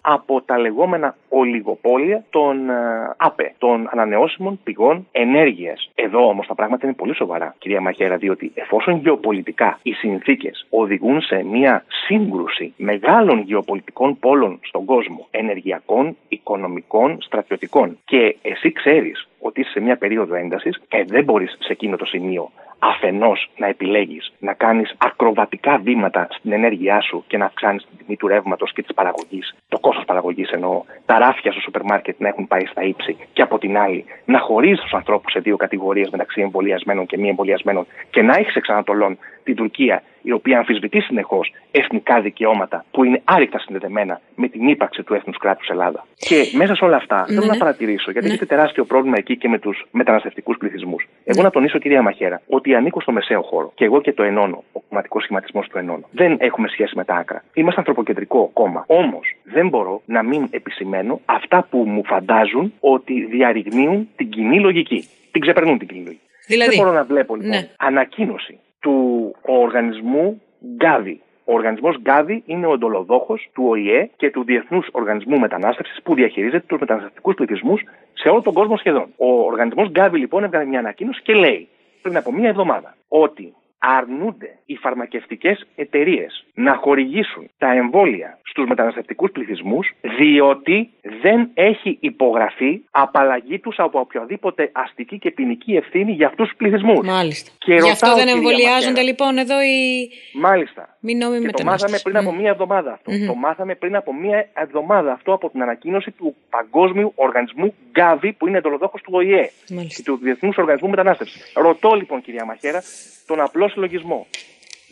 από 0.00 0.42
τα 0.42 0.58
λεγόμενα 0.58 1.16
ολιγοπόλια 1.28 2.24
των 2.30 2.70
ε, 2.70 2.74
ΑΠΕ, 3.16 3.54
των 3.58 3.88
ανανεώσιμων 3.90 4.60
πηγών 4.64 5.06
ενέργειας. 5.12 5.90
Εδώ 5.94 6.28
όμως 6.28 6.46
τα 6.46 6.54
πράγματα 6.54 6.86
είναι 6.86 6.94
πολύ 6.94 7.14
σοβαρά, 7.14 7.54
κυρία 7.58 7.80
Μαχαίρα, 7.80 8.16
διότι 8.16 8.52
εφόσον 8.54 8.96
γεωπολιτικά 8.96 9.78
οι 9.82 9.92
συνθήκες 9.92 10.66
οδηγούν 10.70 11.20
σε 11.20 11.44
μια 11.44 11.84
σύγκρουση 12.06 12.72
μεγάλων 12.76 13.42
γεωπολιτικών 13.46 14.18
πόλων 14.18 14.58
στον 14.62 14.84
κόσμο, 14.84 15.26
ενεργειακών, 15.70 16.16
οικονομικών, 16.28 17.18
στρατιωτικών, 17.20 17.98
και 18.04 18.36
εσύ 18.42 18.72
ξέρεις 18.72 19.28
ότι 19.38 19.60
είσαι 19.60 19.70
σε 19.70 19.80
μια 19.80 19.96
περίοδο 19.96 20.34
έντασης, 20.34 20.82
ε, 20.88 21.04
δεν 21.04 21.24
μπορείς 21.24 21.56
σε 21.60 21.72
εκείνο 21.72 21.96
το 21.96 22.04
σημείο 22.04 22.50
αφενός 22.80 23.50
να 23.56 23.66
επιλέγεις 23.66 24.32
να 24.38 24.52
κάνεις 24.52 24.94
ακροβατικά 24.98 25.78
βήματα 25.78 26.26
στην 26.30 26.52
ενέργειά 26.52 27.00
σου 27.00 27.24
και 27.26 27.36
να 27.36 27.44
αυξάνεις 27.44 27.86
την 27.86 27.96
τιμή 27.98 28.16
του 28.16 28.28
ρεύματος 28.28 28.72
και 28.72 28.82
της 28.82 28.94
παραγωγής, 28.94 29.54
το 29.68 29.78
κόστος 29.78 30.04
παραγωγής 30.04 30.50
εννοώ, 30.50 30.82
τα 31.06 31.18
ράφια 31.18 31.52
στο 31.52 31.60
σούπερ 31.60 31.82
μάρκετ 31.82 32.20
να 32.20 32.28
έχουν 32.28 32.46
πάει 32.46 32.66
στα 32.66 32.82
ύψη. 32.82 33.16
Και 33.32 33.42
από 33.42 33.58
την 33.58 33.78
άλλη 33.78 34.04
να 34.24 34.38
χωρίζεις 34.38 34.80
τους 34.80 34.92
ανθρώπους 34.92 35.32
σε 35.32 35.38
δύο 35.38 35.56
κατηγορίες 35.56 36.10
μεταξύ 36.10 36.40
εμβολιασμένων 36.40 37.06
και 37.06 37.18
μη 37.18 37.28
εμβολιασμένων 37.28 37.86
και 38.10 38.22
να 38.22 38.34
έχεις 38.38 38.54
εξ 38.54 38.68
Ανατολών 38.68 39.18
την 39.44 39.54
Τουρκία 39.54 40.02
η 40.22 40.32
οποία 40.32 40.58
αμφισβητεί 40.58 41.00
συνεχώς 41.00 41.52
εθνικά 41.70 42.20
δικαιώματα 42.20 42.84
που 42.90 43.04
είναι 43.04 43.20
άρρηκτα 43.24 43.58
συνδεδεμένα 43.58 44.20
με 44.34 44.48
την 44.48 44.68
ύπαρξη 44.68 45.02
του 45.02 45.14
έθνους 45.14 45.36
κράτους 45.36 45.68
Ελλάδας. 45.68 46.02
Και 46.16 46.50
μέσα 46.56 46.74
σε 46.74 46.84
όλα 46.84 46.96
αυτά 46.96 47.24
θέλω 47.26 47.44
να 47.44 47.56
παρατηρήσω, 47.56 48.10
γιατί 48.10 48.26
έχετε 48.26 48.46
τεράστιο 48.46 48.84
πρόβλημα 48.84 49.16
εκεί 49.18 49.36
και 49.36 49.48
με 49.48 49.58
τους 49.58 49.86
μεταναστευτικούς 49.90 50.56
πληθυσμούς. 50.56 51.08
Εγώ 51.24 51.42
να 51.42 51.50
τονίσω, 51.50 51.78
κυρία 51.78 52.02
Μαχέρα, 52.02 52.40
ότι 52.48 52.69
ανήκω 52.74 53.00
στο 53.00 53.12
μεσαίο 53.12 53.42
χώρο 53.42 53.72
και 53.74 53.84
εγώ 53.84 54.00
και 54.00 54.12
το 54.12 54.22
ενώνω, 54.22 54.64
ο 54.72 54.80
κομματικός 54.88 55.22
σχηματισμός 55.22 55.68
του 55.68 55.78
ενώνω. 55.78 56.08
Δεν 56.10 56.36
έχουμε 56.40 56.68
σχέση 56.68 56.96
με 56.96 57.04
τα 57.04 57.14
άκρα. 57.14 57.44
Είμαστε 57.54 57.80
ανθρωποκεντρικό 57.80 58.50
κόμμα. 58.52 58.84
Όμως 58.86 59.36
δεν 59.44 59.68
μπορώ 59.68 60.02
να 60.04 60.22
μην 60.22 60.46
επισημαίνω 60.50 61.20
αυτά 61.24 61.66
που 61.70 61.78
μου 61.78 62.04
φαντάζουν 62.04 62.72
ότι 62.80 63.24
διαρριγνύουν 63.24 64.08
την 64.16 64.28
κοινή 64.28 64.60
λογική. 64.60 65.04
Την 65.32 65.40
ξεπερνούν 65.40 65.78
την 65.78 65.88
κοινή 65.88 66.04
λογική. 66.04 66.22
Δηλαδή, 66.46 66.74
δεν 66.76 66.84
μπορώ 66.84 66.96
να 66.96 67.04
βλέπω 67.04 67.36
λοιπόν 67.36 67.50
ναι. 67.50 67.68
ανακοίνωση 67.78 68.58
του 68.80 68.96
οργανισμού 69.42 70.42
Γκάβι. 70.76 71.20
Ο 71.44 71.52
οργανισμός 71.52 71.96
Γκάβι 72.00 72.42
είναι 72.46 72.66
ο 72.66 72.72
εντολοδόχος 72.72 73.48
του 73.52 73.64
ΟΗΕ 73.68 74.10
και 74.16 74.30
του 74.30 74.44
Διεθνούς 74.44 74.86
Οργανισμού 74.92 75.38
Μετανάστευσης 75.38 76.02
που 76.02 76.14
διαχειρίζεται 76.14 76.64
τους 76.66 76.80
μεταναστευτικούς 76.80 77.34
πληθυσμούς 77.34 77.82
σε 78.12 78.28
όλο 78.28 78.42
τον 78.42 78.52
κόσμο 78.52 78.76
σχεδόν. 78.76 79.06
Ο 79.16 79.44
οργανισμός 79.44 79.90
Γκάβι 79.90 80.18
λοιπόν 80.18 80.44
έβγαλε 80.44 80.64
μια 80.64 80.78
ανακοίνωση 80.78 81.22
και 81.22 81.34
λέει 81.34 81.68
πριν 82.02 82.16
από 82.16 82.32
μία 82.32 82.48
εβδομάδα. 82.48 82.96
Ότι 83.08 83.54
αρνούνται 83.80 84.58
οι 84.66 84.76
φαρμακευτικές 84.76 85.66
εταιρείες 85.76 86.44
να 86.54 86.74
χορηγήσουν 86.74 87.50
τα 87.58 87.72
εμβόλια 87.72 88.38
στους 88.42 88.68
μεταναστευτικούς 88.68 89.30
πληθυσμούς 89.30 89.92
διότι 90.18 90.90
δεν 91.22 91.50
έχει 91.54 91.96
υπογραφεί 92.00 92.82
απαλλαγή 92.90 93.58
τους 93.58 93.78
από 93.78 93.98
οποιαδήποτε 93.98 94.70
αστική 94.72 95.18
και 95.18 95.30
ποινική 95.30 95.72
ευθύνη 95.72 96.12
για 96.12 96.26
αυτούς 96.26 96.48
τους 96.48 96.56
πληθυσμούς. 96.56 97.06
Μάλιστα. 97.06 97.50
Και 97.58 97.74
Γι' 97.74 97.90
αυτό 97.90 98.14
δεν 98.14 98.28
εμβολιάζονται 98.28 99.00
λοιπόν 99.00 99.38
εδώ 99.38 99.62
οι... 99.62 100.08
Μάλιστα. 100.34 100.96
Μην 101.00 101.18
νόμιμοι 101.18 101.46
και 101.46 101.52
το 101.52 101.64
μάθαμε 101.64 101.98
πριν 102.02 102.16
από 102.16 102.32
μία 102.32 102.50
εβδομάδα 102.50 102.92
αυτό. 102.92 103.26
Το 103.26 103.34
μάθαμε 103.34 103.74
πριν 103.74 103.96
από 103.96 104.14
μία 104.14 104.48
εβδομάδα 104.54 105.12
αυτό 105.12 105.32
από 105.32 105.50
την 105.50 105.62
ανακοίνωση 105.62 106.10
του 106.10 106.36
Παγκόσμιου 106.50 107.12
Οργανισμού 107.14 107.74
Γκάβι 107.90 108.32
που 108.32 108.46
είναι 108.46 108.58
εντολοδόχος 108.58 109.02
του 109.02 109.10
ΟΗΕ 109.14 109.50
και 109.66 110.02
του 110.04 110.18
Διεθνούς 110.22 110.56
Οργανισμού 110.56 110.88
Μετανάστευσης. 110.88 111.52
Ρωτώ 111.54 111.94
λοιπόν 111.94 112.22
κυρία 112.22 112.44
Μαχέρα 112.44 112.82
τον 113.30 113.40
απλό 113.40 113.69
συλλογισμό. 113.70 114.26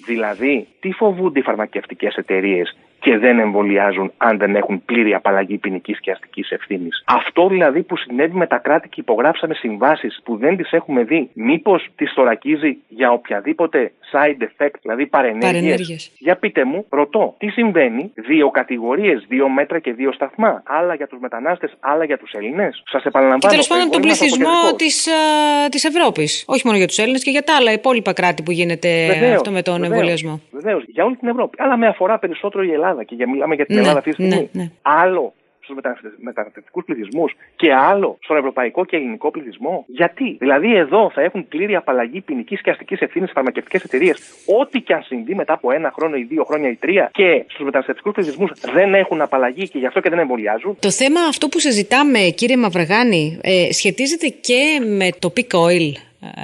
Δηλαδή, 0.07 0.69
τι 0.81 0.93
φοβούνται 0.93 1.39
οι 1.39 1.43
φαρμακευτικές 1.43 2.15
εταιρείες 2.15 2.77
και 3.09 3.19
δεν 3.19 3.39
εμβολιάζουν 3.39 4.13
αν 4.17 4.39
δεν 4.39 4.57
έχουν 4.57 4.85
πλήρη 4.85 5.15
απαλλαγή 5.15 5.57
ποινικής 5.59 6.01
και 6.01 6.11
αστικής 6.11 6.51
ευθύνης. 6.51 7.03
Αυτό 7.07 7.49
δηλαδή 7.49 7.83
που 7.83 7.97
συνέβη 7.97 8.37
με 8.37 8.47
τα 8.47 8.59
κράτη 8.59 8.89
και 8.89 9.01
υπογράψαμε 9.01 9.55
συμβάσεις 9.55 10.21
που 10.25 10.37
δεν 10.37 10.57
τις 10.57 10.73
έχουμε 10.73 11.03
δει, 11.03 11.31
μήπως 11.33 11.87
τις 11.97 12.13
θωρακίζει 12.15 12.77
για 12.89 13.13
οποιαδήποτε 13.13 13.93
side 14.13 14.43
effect, 14.43 14.75
δηλαδή 14.83 15.07
παρενέργειες. 15.07 16.13
Για 16.19 16.37
πείτε 16.37 16.65
μου, 16.65 16.87
ρωτώ, 16.89 17.35
τι 17.39 17.49
συμβαίνει, 17.49 18.13
δύο 18.15 18.51
κατηγορίες, 18.51 19.25
δύο 19.29 19.49
μέτρα 19.49 19.79
και 19.79 19.93
δύο 19.93 20.13
σταθμά. 20.13 20.63
Άλλα 20.67 20.95
για 20.95 21.07
τους 21.07 21.19
μετανάστες, 21.21 21.77
άλλα 21.81 22.05
για 22.05 22.19
τους 22.19 22.33
Έλληνες; 22.33 22.83
Σας 22.91 23.05
επαναλαμβάνω. 23.05 23.43
Και 23.43 23.49
τέλος 23.49 23.67
πάντων 23.67 23.91
τον 23.91 24.01
πληθυσμό 24.01 24.75
της 25.71 25.85
Ευρώπης. 25.85 26.45
Όχι 26.47 26.63
μόνο 26.65 26.77
για 26.77 26.87
τους 26.87 26.99
Έλληνες 26.99 27.23
και 27.25 27.31
για 27.31 27.43
τα 27.43 27.57
άλλα 27.57 27.73
υπόλοιπα 27.73 28.13
κράτη 28.13 28.43
που 28.43 28.51
γίνεται 28.51 29.07
βεβαίως, 29.07 29.35
αυτό 29.35 29.51
με 29.51 29.63
τον 29.63 29.85
εμβολιασμό. 29.85 30.41
Βεβαίως, 30.51 30.85
για 30.87 31.05
όλη 31.05 31.17
την 31.17 31.29
Ευρώπη. 31.29 31.63
Αλλά 31.63 31.77
με 31.77 31.87
αφορά 31.87 32.19
περισσότερο 32.19 32.65
η 32.65 32.73
Ελλάδα. 32.73 32.98
Ελλάδα 32.99 33.05
και 33.05 33.15
για, 33.15 33.29
μιλάμε 33.29 33.55
για 33.55 33.67
την 33.67 33.75
ναι, 33.75 33.81
Ελλάδα 33.81 33.99
αυτή 33.99 34.11
τη 34.11 34.23
στιγμή. 34.23 34.51
Ναι, 34.53 34.63
ναι. 34.63 34.71
Άλλο 34.83 35.33
στους 35.69 35.77
μεταναστευτικούς 36.19 36.85
πληθυσμούς 36.85 37.37
και 37.57 37.73
άλλο 37.73 38.19
στον 38.23 38.37
ευρωπαϊκό 38.37 38.85
και 38.85 38.97
ελληνικό 38.97 39.31
πληθυσμό. 39.31 39.85
Γιατί, 39.87 40.37
δηλαδή, 40.39 40.75
εδώ 40.75 41.11
θα 41.15 41.23
έχουν 41.23 41.49
πλήρη 41.49 41.75
απαλλαγή 41.77 42.21
ποινική 42.21 42.57
και 42.57 42.71
αστικής 42.71 43.01
ευθύνης 43.01 43.29
στι 43.29 43.37
φαρμακευτικές 43.37 43.83
εταιρείες, 43.83 44.19
ό,τι 44.61 44.81
και 44.81 44.95
αν 44.95 45.03
συμβεί 45.03 45.35
μετά 45.35 45.53
από 45.53 45.73
ένα 45.73 45.93
χρόνο 45.97 46.17
ή 46.17 46.23
δύο 46.23 46.45
χρόνια 46.45 46.69
ή 46.69 46.75
τρία, 46.75 47.11
και 47.13 47.45
στους 47.49 47.65
μεταναστευτικούς 47.65 48.13
πληθυσμούς 48.13 48.51
δεν 48.73 48.95
έχουν 48.95 49.21
απαλλαγή 49.21 49.69
και 49.69 49.79
γι' 49.79 49.87
αυτό 49.87 50.01
και 50.01 50.09
δεν 50.09 50.19
εμβολιάζουν. 50.19 50.77
Το 50.81 50.91
θέμα 50.91 51.21
αυτό 51.21 51.49
που 51.49 51.59
συζητάμε, 51.59 52.19
κύριε 52.19 52.57
Μαυργάνη, 52.57 53.39
ε, 53.43 53.73
σχετίζεται 53.73 54.29
και 54.29 54.81
με 54.99 55.09
το 55.19 55.33
peak 55.37 55.59
oil 55.67 55.93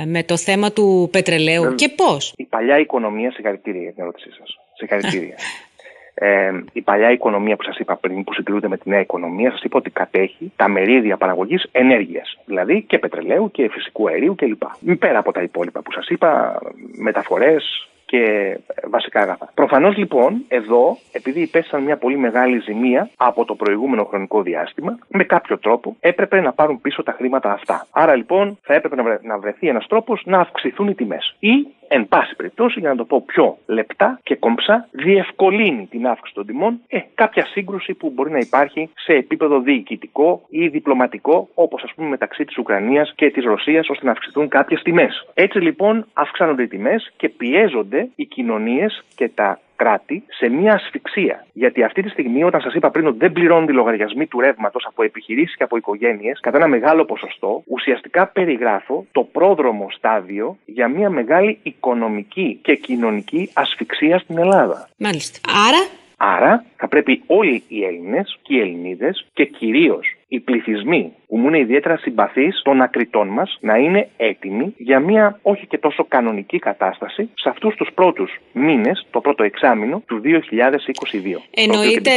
ε, 0.03 0.05
με 0.05 0.23
το 0.23 0.37
θέμα 0.37 0.73
του 0.73 1.09
πετρελαίου 1.13 1.75
και 1.75 1.89
πώς; 1.89 2.33
Η 2.37 2.45
παλιά 2.45 2.79
οικονομία, 2.79 3.31
συγχαρητήρια 3.33 3.83
για 3.83 3.93
την 3.93 4.03
ερώτησή 4.03 4.31
σας. 4.39 4.59
Συγχαρητήρια. 4.77 5.37
Ε, 6.15 6.51
η 6.73 6.81
παλιά 6.81 7.11
οικονομία 7.11 7.57
που 7.57 7.63
σας 7.63 7.79
είπα 7.79 7.97
πριν, 7.97 8.25
που 8.25 8.35
συγκρίνεται 8.35 8.69
με 8.69 8.77
τη 8.77 8.89
νέα 8.89 9.01
οικονομία, 9.01 9.51
σας 9.51 9.63
είπα 9.63 9.79
ότι 9.79 9.91
κατέχει 9.91 10.53
τα 10.57 10.69
μερίδια 10.69 11.17
παραγωγής 11.17 11.69
ενέργειας. 11.73 12.39
Δηλαδή 12.45 12.83
και 12.83 12.99
πετρελαίου 12.99 13.51
και 13.51 13.69
φυσικού 13.69 14.09
αερίου 14.09 14.35
κλπ. 14.35 14.63
Πέρα 14.99 15.19
από 15.19 15.33
τα 15.33 15.43
υπόλοιπα 15.43 15.83
που 15.83 15.93
σας 15.93 16.09
είπα, 16.09 16.59
μεταφορές, 16.97 17.89
και 18.15 18.59
βασικά 18.91 19.21
αγαθά. 19.21 19.51
Προφανώς 19.55 19.97
λοιπόν 19.97 20.45
εδώ, 20.49 20.99
επειδή 21.13 21.41
υπέστησαν 21.41 21.83
μια 21.83 21.97
πολύ 21.97 22.17
μεγάλη 22.17 22.59
ζημία 22.59 23.11
από 23.17 23.45
το 23.45 23.55
προηγούμενο 23.55 24.05
χρονικό 24.05 24.43
διάστημα, 24.43 24.99
με 25.09 25.25
κάποιο 25.25 25.59
τρόπο 25.59 25.97
έπρεπε 26.01 26.41
να 26.41 26.53
πάρουν 26.53 26.81
πίσω 26.81 27.03
τα 27.03 27.13
χρήματα 27.13 27.53
αυτά. 27.53 27.87
Άρα 27.91 28.15
λοιπόν 28.15 28.59
θα 28.63 28.75
έπρεπε 28.75 29.19
να 29.23 29.39
βρεθεί 29.39 29.69
ένας 29.69 29.87
τρόπος 29.87 30.23
να 30.25 30.39
αυξηθούν 30.39 30.89
οι 30.89 30.95
τιμές. 30.95 31.37
Ή 31.39 31.67
εν 31.89 32.09
πάση 32.09 32.37
περιπτώσει, 32.37 32.81
για 32.81 32.89
να 32.89 32.97
το 32.97 33.05
πω 33.05 33.23
πιο 33.27 33.57
λεπτά 33.67 34.21
και 34.23 34.35
κομψά, 34.35 34.89
διευκολύνει 34.91 35.87
την 35.91 36.07
αύξηση 36.07 36.35
των 36.35 36.47
τιμών 36.47 36.81
ε, 36.89 36.99
κάποια 37.15 37.47
σύγκρουση 37.47 37.95
που 37.95 38.11
μπορεί 38.15 38.31
να 38.31 38.39
υπάρχει 38.39 38.91
σε 38.95 39.13
επίπεδο 39.13 39.61
διοικητικό 39.61 40.43
ή 40.49 40.69
διπλωματικό, 40.69 41.49
όπως 41.55 41.83
ας 41.83 41.93
πούμε 41.95 42.09
μεταξύ 42.09 42.45
της 42.45 42.59
Ουκρανίας 42.59 43.13
και 43.15 43.31
της 43.31 43.45
Ρωσίας, 43.45 43.89
ώστε 43.89 44.05
να 44.05 44.11
αυξηθούν 44.11 44.49
κάποιες 44.49 44.83
τιμές. 44.83 45.27
Έτσι 45.35 45.59
λοιπόν 45.59 46.07
αυξάνονται 46.13 46.63
οι 46.63 46.69
τιμές 46.69 47.13
και 47.17 47.29
πιέζονται 47.29 48.09
οι 48.15 48.25
κοινωνίες 48.25 49.05
και 49.15 49.29
τα 49.29 49.59
κράτη 49.77 50.25
σε 50.29 50.49
μια 50.49 50.75
ασφυξία. 50.75 51.47
Γιατί 51.53 51.83
αυτή 51.83 52.03
τη 52.03 52.09
στιγμή, 52.09 52.45
όταν 52.45 52.61
σας 52.61 52.75
είπα 52.75 52.91
πριν 52.91 53.07
ότι 53.07 53.19
δεν 53.19 53.33
πληρώνουν 53.33 53.69
οι 53.69 53.73
λογαριασμοί 53.73 54.27
του 54.27 54.41
ρεύματος 54.41 54.87
από 54.89 55.03
επιχειρήσεις 55.03 55.57
και 55.57 55.63
από 55.63 55.77
οικογένειες 55.77 56.41
κατά 56.41 56.57
ένα 56.57 56.69
μεγάλο 56.69 57.05
ποσοστό, 57.05 57.63
ουσιαστικά 57.67 58.27
περιγράφω 58.27 59.07
το 59.13 59.23
πρόδρομο 59.23 59.87
στάδιο 59.91 60.57
για 60.65 60.89
μια 60.89 61.11
μεγάλη 61.11 61.59
οικονομική 61.63 62.59
και 62.63 62.75
κοινωνική 62.75 63.51
ασφυξία 63.53 64.19
στην 64.19 64.39
Ελλάδα. 64.39 64.89
Μάλιστα. 64.97 65.39
Άρα; 65.69 66.03
Άρα 66.17 66.65
θα 66.77 66.89
πρέπει 66.89 67.23
όλοι 67.27 67.63
οι 67.69 67.85
Έλληνες 67.85 68.39
και 68.43 68.55
οι 68.55 68.61
Ελληνίδες 68.61 69.27
και 69.33 69.45
κυρίως 69.45 70.14
οι 70.29 70.41
πληθυσμοί 70.41 71.13
που 71.35 71.41
μου 71.41 71.49
είναι 71.49 71.59
ιδιαίτερα 71.59 71.97
συμπαθείς 71.97 72.63
των 72.63 72.81
ακριτών 72.83 73.29
μας 73.29 73.59
να 73.61 73.77
είναι 73.77 74.09
έτοιμοι 74.17 74.75
για 74.77 75.01
μια 75.01 75.39
όχι 75.43 75.67
και 75.67 75.79
τόσο 75.79 76.05
κανονική 76.09 76.59
κατάσταση 76.59 77.29
σε 77.35 77.49
αυτούς 77.49 77.75
τους 77.75 77.89
πρώτους 77.95 78.41
μήνες, 78.53 79.07
το 79.11 79.21
πρώτο 79.21 79.43
εξάμεινο 79.43 80.03
του 80.07 80.21
2022. 80.25 81.41
Εννοείται 81.55 82.11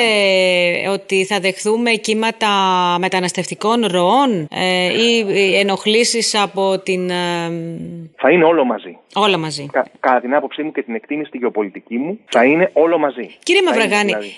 ότι 0.91 1.25
θα 1.25 1.39
δεχθούμε 1.39 1.91
κύματα 1.91 2.47
μεταναστευτικών 2.99 3.85
ροών 3.85 4.47
ε, 4.51 5.01
ή 5.03 5.25
ενοχλήσεις 5.59 6.35
από 6.35 6.79
την. 6.79 7.09
Ε, 7.09 7.15
θα 8.15 8.31
είναι 8.31 8.43
όλο 8.43 8.65
μαζί. 8.65 8.97
Όλα 9.15 9.37
μαζί. 9.37 9.65
Κα, 9.71 9.85
κατά 9.99 10.19
την 10.19 10.35
άποψή 10.35 10.63
μου 10.63 10.71
και 10.71 10.81
την 10.81 10.95
εκτίμηση 10.95 11.31
τη 11.31 11.37
γεωπολιτική 11.37 11.97
μου, 11.97 12.19
θα 12.29 12.45
είναι 12.45 12.69
όλο 12.73 12.97
μαζί. 12.97 13.29
Κύριε 13.43 13.61
Μαυραγάνη, 13.63 14.05
δηλαδή. 14.05 14.31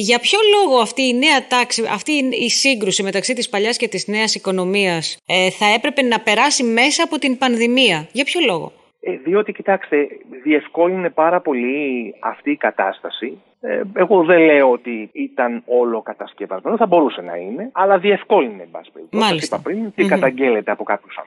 για 0.00 0.18
ποιο 0.18 0.38
λόγο 0.56 0.80
αυτή 0.80 1.02
η 1.02 1.14
νέα 1.14 1.46
τάξη, 1.48 1.84
αυτή 1.92 2.12
η 2.46 2.48
σύγκρουση 2.48 2.89
μεταξύ 3.02 3.34
της 3.34 3.48
παλιάς 3.48 3.76
και 3.76 3.88
της 3.88 4.00
της 4.00 4.14
νέας 4.14 4.34
οικονομίας 4.34 5.18
ε, 5.26 5.50
θα 5.50 5.66
έπρεπε 5.76 6.02
να 6.02 6.20
περάσει 6.20 6.62
μέσα 6.64 7.02
από 7.02 7.18
την 7.18 7.38
πανδημία. 7.38 8.08
Για 8.12 8.24
ποιο 8.24 8.40
λόγο; 8.46 8.72
Ε, 9.00 9.16
διότι, 9.24 9.52
κοιτάξτε, 9.52 10.08
διευκόλυνε 10.42 11.10
πάρα 11.10 11.40
πολύ 11.40 11.74
αυτή 12.20 12.50
η 12.50 12.56
κατάσταση. 12.56 13.38
Ε, 13.60 13.82
εγώ 13.92 14.24
δεν 14.24 14.40
λέω 14.40 14.70
ότι 14.70 15.10
ήταν 15.12 15.62
όλο 15.66 16.02
κατασκευασμένο, 16.02 16.76
θα 16.76 16.86
μπορούσε 16.86 17.20
να 17.20 17.36
είναι, 17.36 17.70
αλλά 17.72 17.98
διευκόλυνε, 17.98 18.62
εν 18.62 18.68
πάση 18.70 18.90
περιπτώσει. 18.92 19.24
Μάλιστα. 19.24 19.56
είπα 19.56 19.70
πριν, 19.70 19.92
και 19.94 20.04
καταγγέλλεται 20.04 20.70
από 20.70 20.84
κάποιους 20.84 21.18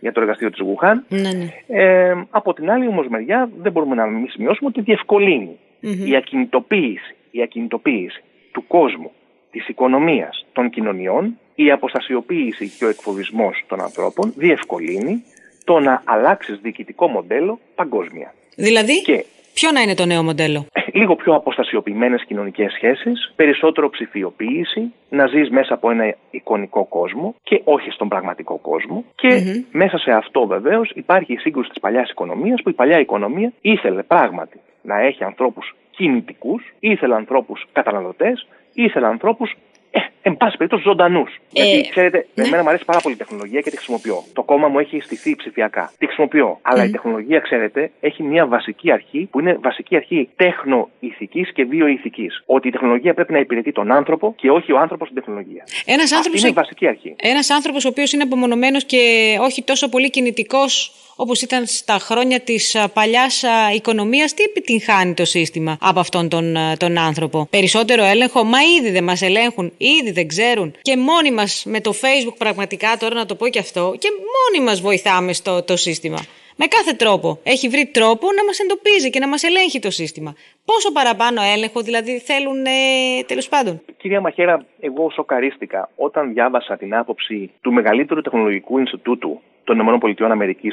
για 0.00 0.12
το 0.12 0.20
εργαστήριο 0.20 0.52
της 0.52 0.60
Γουχάν. 0.60 1.04
Ναι, 1.08 1.32
ναι. 1.32 1.48
Ε, 1.66 2.14
από 2.30 2.54
την 2.54 2.70
άλλη, 2.70 2.86
όμως, 2.86 3.08
μεριά, 3.08 3.50
δεν 3.58 3.72
μπορούμε 3.72 3.94
να 3.94 4.06
μην 4.06 4.30
σημειώσουμε 4.30 4.68
ότι 4.68 4.80
διευκολύνει 4.80 5.58
η 5.80 6.16
ακινητοποίηση, 6.16 7.14
η 7.30 7.42
ακινητοποίηση 7.42 8.22
του 8.52 8.66
κόσμου, 8.66 9.10
της 9.50 9.68
οικονομίας, 9.68 10.46
των 10.52 10.70
κοινωνιών 10.70 11.38
η 11.54 11.70
αποστασιοποίηση 11.70 12.68
και 12.78 12.84
ο 12.84 12.88
εκφοβισμός 12.88 13.64
των 13.68 13.80
ανθρώπων 13.80 14.32
διευκολύνει 14.36 15.24
το 15.64 15.78
να 15.78 16.02
αλλάξεις 16.04 16.58
διοικητικό 16.62 17.08
μοντέλο 17.08 17.58
παγκόσμια. 17.74 18.34
Δηλαδή; 18.56 19.02
Και 19.02 19.24
Ποιο 19.58 19.70
να 19.72 19.80
είναι 19.80 19.94
το 19.94 20.06
νέο 20.06 20.22
μοντέλο; 20.22 20.66
Ε, 20.72 20.80
λίγο 20.92 21.16
πιο 21.16 21.34
αποστασιοποιημένες 21.34 22.24
κοινωνικές 22.26 22.72
σχέσεις, 22.72 23.32
περισσότερο 23.36 23.90
ψηφιοποίηση, 23.90 24.92
να 25.08 25.26
ζεις 25.26 25.50
μέσα 25.50 25.74
από 25.74 25.90
ένα 25.90 26.14
εικονικό 26.30 26.84
κόσμο 26.84 27.34
και 27.42 27.60
όχι 27.64 27.90
στον 27.90 28.08
πραγματικό 28.08 28.58
κόσμο. 28.58 29.04
Και 29.14 29.62
μέσα 29.72 29.98
σε 29.98 30.10
αυτό 30.10 30.46
βεβαίως 30.46 30.90
υπάρχει 30.94 31.32
η 31.32 31.36
σύγκρουση 31.36 31.68
της 31.68 31.80
παλιάς 31.80 32.10
οικονομίας, 32.10 32.62
που 32.62 32.68
η 32.68 32.72
παλιά 32.72 32.98
οικονομία 32.98 33.52
ήθελε 33.60 34.02
πράγματι 34.02 34.60
να 34.82 35.00
έχει 35.00 35.24
ανθρώπους 35.24 35.74
κινητικούς, 35.90 36.62
ήθελε 36.80 37.14
ανθρώπους 37.14 37.66
καταναλωτές, 37.72 38.46
ήθελε 38.72 39.06
ανθρώπους 39.06 39.54
ε, 39.90 40.00
εν 40.22 40.36
πάση 40.36 40.56
περιπτώσει, 40.56 40.82
ζωντανούς. 40.82 41.34
Ε, 41.52 41.64
Γιατί 41.64 41.88
ξέρετε, 41.90 42.26
ναι. 42.34 42.44
εμένα 42.44 42.62
μου 42.62 42.68
αρέσει 42.68 42.84
πάρα 42.84 43.00
πολύ 43.00 43.14
η 43.14 43.18
τεχνολογία 43.18 43.60
και 43.60 43.70
τη 43.70 43.76
χρησιμοποιώ. 43.76 44.24
Το 44.32 44.42
κόμμα 44.42 44.68
μου 44.68 44.78
έχει 44.78 45.00
στηθεί 45.00 45.36
ψηφιακά. 45.36 45.92
Τη 45.98 46.06
χρησιμοποιώ. 46.06 46.58
Αλλά 46.62 46.84
η 46.84 46.90
τεχνολογία, 46.90 47.38
ξέρετε, 47.40 47.90
έχει 48.00 48.22
μια 48.22 48.46
βασική 48.46 48.92
αρχή 48.92 49.28
που 49.30 49.40
είναι 49.40 49.58
βασική 49.60 49.96
αρχή 49.96 50.28
τέχνοηθική 50.36 51.46
και 51.52 51.64
βιοηθικής. 51.64 52.42
Ότι 52.46 52.68
η 52.68 52.70
τεχνολογία 52.70 53.14
πρέπει 53.14 53.32
να 53.32 53.38
υπηρετεί 53.38 53.72
τον 53.72 53.92
άνθρωπο 53.92 54.34
και 54.36 54.50
όχι 54.50 54.72
ο 54.72 54.78
άνθρωπος 54.78 55.08
την 55.08 55.16
τεχνολογία. 55.16 55.64
Ένας 55.84 56.12
άνθρωπο. 56.12 56.38
Είναι 56.38 56.48
η 56.48 56.52
βασική 56.52 56.86
αρχή. 56.86 57.14
Ένας 57.22 57.50
άνθρωπος 57.50 57.84
ο 57.84 57.88
οποίος 57.88 58.12
είναι 58.12 58.22
απομονωμένος 58.22 58.84
και 58.84 58.98
όχι 59.40 59.62
τόσο 59.62 59.88
πολύ 59.88 60.10
κινητικός 60.10 60.92
όπως 61.20 61.42
ήταν 61.42 61.66
στα 61.66 61.98
χρόνια 61.98 62.40
της 62.40 62.76
παλιάς 62.92 63.44
οικονομίας, 63.74 64.34
τι 64.34 64.42
επιτυγχάνει 64.42 65.14
το 65.14 65.24
σύστημα 65.24 65.76
από 65.80 66.00
αυτόν 66.00 66.28
τον, 66.28 66.56
τον 66.76 66.98
άνθρωπο; 66.98 67.46
Περισσότερο 67.50 68.04
έλεγχο, 68.04 68.44
μα 68.44 68.58
ήδη 68.78 68.90
δεν 68.90 69.04
μας 69.04 69.22
ελέγχουν, 69.22 69.72
ήδη 69.78 70.10
δεν 70.10 70.28
ξέρουν. 70.28 70.74
Και 70.82 70.96
μόνοι 70.96 71.30
μας 71.30 71.64
με 71.66 71.80
το 71.80 71.92
Facebook, 72.02 72.36
πραγματικά 72.38 72.96
τώρα 72.98 73.14
να 73.14 73.26
το 73.26 73.34
πω 73.34 73.48
και 73.48 73.58
αυτό, 73.58 73.94
και 73.98 74.08
μόνοι 74.10 74.64
μας 74.64 74.80
βοηθάμε 74.80 75.32
στο 75.32 75.62
το 75.62 75.76
σύστημα. 75.76 76.18
Με 76.60 76.66
κάθε 76.66 76.92
τρόπο. 76.92 77.38
Έχει 77.42 77.68
βρει 77.68 77.86
τρόπο 77.86 78.26
να 78.36 78.44
μας 78.44 78.58
εντοπίζει 78.58 79.10
και 79.10 79.18
να 79.18 79.28
μας 79.28 79.42
ελέγχει 79.42 79.78
το 79.78 79.90
σύστημα. 79.90 80.34
Πόσο 80.64 80.92
παραπάνω 80.92 81.40
έλεγχο 81.54 81.80
δηλαδή 81.80 82.18
θέλουν 82.18 82.64
ε, 82.66 83.22
τέλος 83.26 83.48
πάντων. 83.48 83.80
Κυρία 83.96 84.20
Μαχέρα, 84.20 84.64
εγώ 84.80 85.10
σοκαρίστηκα 85.10 85.90
όταν 85.96 86.32
διάβασα 86.32 86.76
την 86.76 86.94
άποψη 86.94 87.50
του 87.60 87.72
μεγαλύτερου 87.72 88.20
τεχνολογικού 88.20 88.78
Ινστιτούτου 88.78 89.40
των 89.64 89.78
ΗΠΑ 89.78 90.14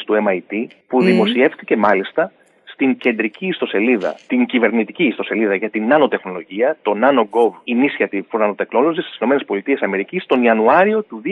του 0.05 0.15
MIT, 0.27 0.67
που 0.87 0.97
mm. 0.97 1.03
δημοσιεύτηκε 1.03 1.77
μάλιστα 1.77 2.31
στην 2.75 2.97
κεντρική 2.97 3.47
ιστοσελίδα, 3.47 4.15
την 4.27 4.45
κυβερνητική 4.45 5.03
ιστοσελίδα 5.03 5.55
για 5.55 5.69
την 5.69 5.87
νανοτεχνολογία, 5.87 6.77
το 6.81 6.95
NanoGov 7.01 7.51
Initiative 7.75 8.21
for 8.31 8.39
Nanotechnology 8.41 8.99
στις 9.07 9.19
ΗΠΑ 9.19 10.25
τον 10.27 10.43
Ιανουάριο 10.43 11.03
του 11.03 11.21
2020. 11.25 11.29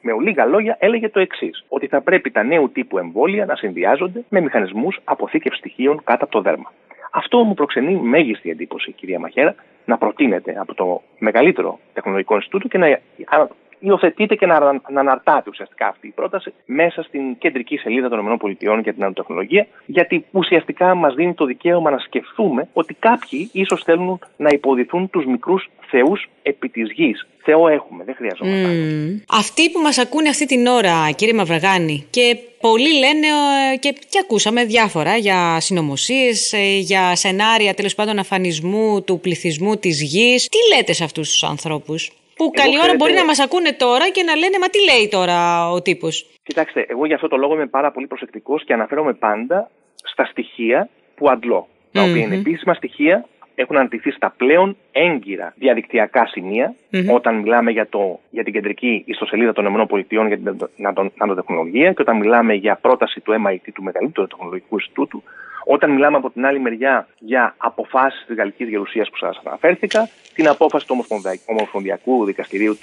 Με 0.00 0.12
λίγα 0.22 0.44
λόγια 0.44 0.76
έλεγε 0.80 1.08
το 1.08 1.20
εξής, 1.20 1.64
ότι 1.68 1.86
θα 1.86 2.00
πρέπει 2.00 2.30
τα 2.30 2.42
νέου 2.42 2.70
τύπου 2.72 2.98
εμβόλια 2.98 3.44
να 3.44 3.56
συνδυάζονται 3.56 4.24
με 4.28 4.40
μηχανισμούς 4.40 5.00
αποθήκευσης 5.04 5.60
στοιχείων 5.60 6.00
κάτω 6.04 6.24
από 6.24 6.32
το 6.32 6.40
δέρμα. 6.40 6.72
Αυτό 7.10 7.38
μου 7.44 7.54
προξενεί 7.54 7.94
μέγιστη 7.94 8.50
εντύπωση, 8.50 8.92
κυρία 8.92 9.18
Μαχέρα, 9.18 9.54
να 9.84 9.98
προτείνεται 9.98 10.54
από 10.58 10.74
το 10.74 11.02
μεγαλύτερο 11.18 11.78
τεχνολογικό 11.92 12.34
Ινστιτούτο 12.34 12.68
και 12.68 12.78
να 12.78 13.00
υιοθετείται 13.78 14.34
και 14.34 14.46
να, 14.46 14.60
να 14.90 15.00
αναρτάται 15.00 15.50
ουσιαστικά 15.50 15.86
αυτή 15.86 16.06
η 16.06 16.12
πρόταση 16.14 16.52
μέσα 16.64 17.02
στην 17.02 17.38
κεντρική 17.38 17.76
σελίδα 17.76 18.08
των 18.08 18.32
ΗΠΑ 18.32 18.80
για 18.80 18.92
την 18.92 18.94
νανοτεχνολογία, 18.96 19.66
γιατί 19.86 20.24
ουσιαστικά 20.30 20.94
μας 20.94 21.14
δίνει 21.14 21.34
το 21.34 21.44
δικαίωμα 21.44 21.90
να 21.90 21.98
σκεφτούμε 21.98 22.68
ότι 22.72 22.94
κάποιοι 22.94 23.50
ίσως 23.52 23.82
θέλουν 23.82 24.18
να 24.36 24.48
υποδηθούν 24.52 25.10
τους 25.10 25.26
μικρούς 25.26 25.70
θεούς 25.88 26.28
επί 26.42 26.68
της 26.68 26.92
γης. 26.92 27.26
Θεό 27.42 27.68
έχουμε, 27.68 28.04
δεν 28.04 28.14
χρειαζόμαστε. 28.14 28.68
Mm. 28.68 29.22
Αυτοί 29.28 29.70
που 29.70 29.80
μας 29.80 29.98
ακούνε 29.98 30.28
αυτή 30.28 30.46
την 30.46 30.66
ώρα, 30.66 31.10
κύριε 31.10 31.34
Μαυραγάνη, 31.34 32.06
και 32.10 32.36
πολλοί 32.60 32.98
λένε 32.98 33.26
ε, 33.72 33.76
και, 33.76 33.94
και 34.08 34.18
ακούσαμε 34.22 34.64
διάφορα 34.64 35.16
για 35.16 35.60
συνωμοσίες, 35.60 36.52
ε, 36.52 36.78
για 36.78 37.16
σενάρια 37.16 37.74
τέλος 37.74 37.94
πάντων 37.94 38.18
αφανισμού 38.18 39.02
του 39.02 39.20
πληθυσμού 39.20 39.76
της 39.76 40.02
γης. 40.02 40.48
Τι 40.48 40.76
λέτε 40.76 40.92
σε 40.92 41.04
αυτούς 41.04 41.30
τους 41.30 41.42
ανθρώπους; 41.42 42.12
Που 42.36 42.50
καλή 42.50 42.78
ώρα 42.82 42.94
μπορεί 42.96 43.12
να 43.12 43.24
μας 43.24 43.40
ακούνε 43.40 43.72
τώρα 43.72 44.10
και 44.10 44.22
να 44.22 44.36
λένε 44.36 44.58
Μα 44.60 44.68
τι 44.68 44.78
λέει 44.90 45.08
τώρα 45.08 45.70
ο 45.70 45.82
τύπος. 45.82 46.26
Κοιτάξτε, 46.42 46.86
εγώ 46.88 47.06
για 47.06 47.14
αυτό 47.14 47.28
το 47.28 47.36
λόγο 47.36 47.54
είμαι 47.54 47.66
πάρα 47.66 47.90
πολύ 47.90 48.06
προσεκτικός 48.06 48.64
και 48.64 48.72
αναφέρομαι 48.72 49.12
πάντα 49.12 49.70
στα 50.02 50.24
στοιχεία 50.24 50.88
που 51.14 51.30
αντλώ. 51.30 51.68
Τα 51.92 52.02
οποία 52.02 52.22
είναι 52.22 52.34
επίσημα 52.34 52.74
στοιχεία, 52.74 53.24
έχουν 53.54 53.76
αντιθεί 53.76 54.10
στα 54.10 54.34
πλέον 54.36 54.76
έγκυρα 54.92 55.54
διαδικτυακά 55.56 56.28
όταν 57.12 57.34
μιλάμε 57.34 57.70
για, 57.70 57.88
το, 57.88 58.20
για 58.30 58.44
την 58.44 58.52
κεντρική 58.52 59.02
ιστοσελίδα 59.06 59.52
των 59.52 59.64
ΗΠΑ 59.64 60.26
για 60.26 60.38
την 60.38 60.56
νανοτεχνολογία 61.16 61.92
και 61.92 62.02
όταν 62.02 62.16
μιλάμε 62.16 62.54
για 62.54 62.76
πρόταση 62.76 63.20
του 63.20 63.32
MIT, 63.32 63.68
του 63.74 63.82
μεγαλύτερου 63.82 64.26
τεχνολογικού 64.26 64.74
Ινστιτούτου, 64.74 65.22
όταν 65.68 65.90
μιλάμε 65.90 66.16
από 66.16 66.30
την 66.30 66.46
άλλη 66.46 66.60
μεριά 66.60 67.06
για 67.18 67.54
αποφάσεις 67.56 68.24
της 68.26 68.36
Γαλλικής 68.36 68.68
Γερουσίας 68.68 69.10
που 69.10 69.16
σας 69.16 69.40
αναφέρθηκα, 69.44 70.08
την 70.34 70.48
απόφαση 70.48 70.86
του 70.86 71.04
Ομοσπονδιακού 71.46 72.24
Δικαστηρίου 72.24 72.78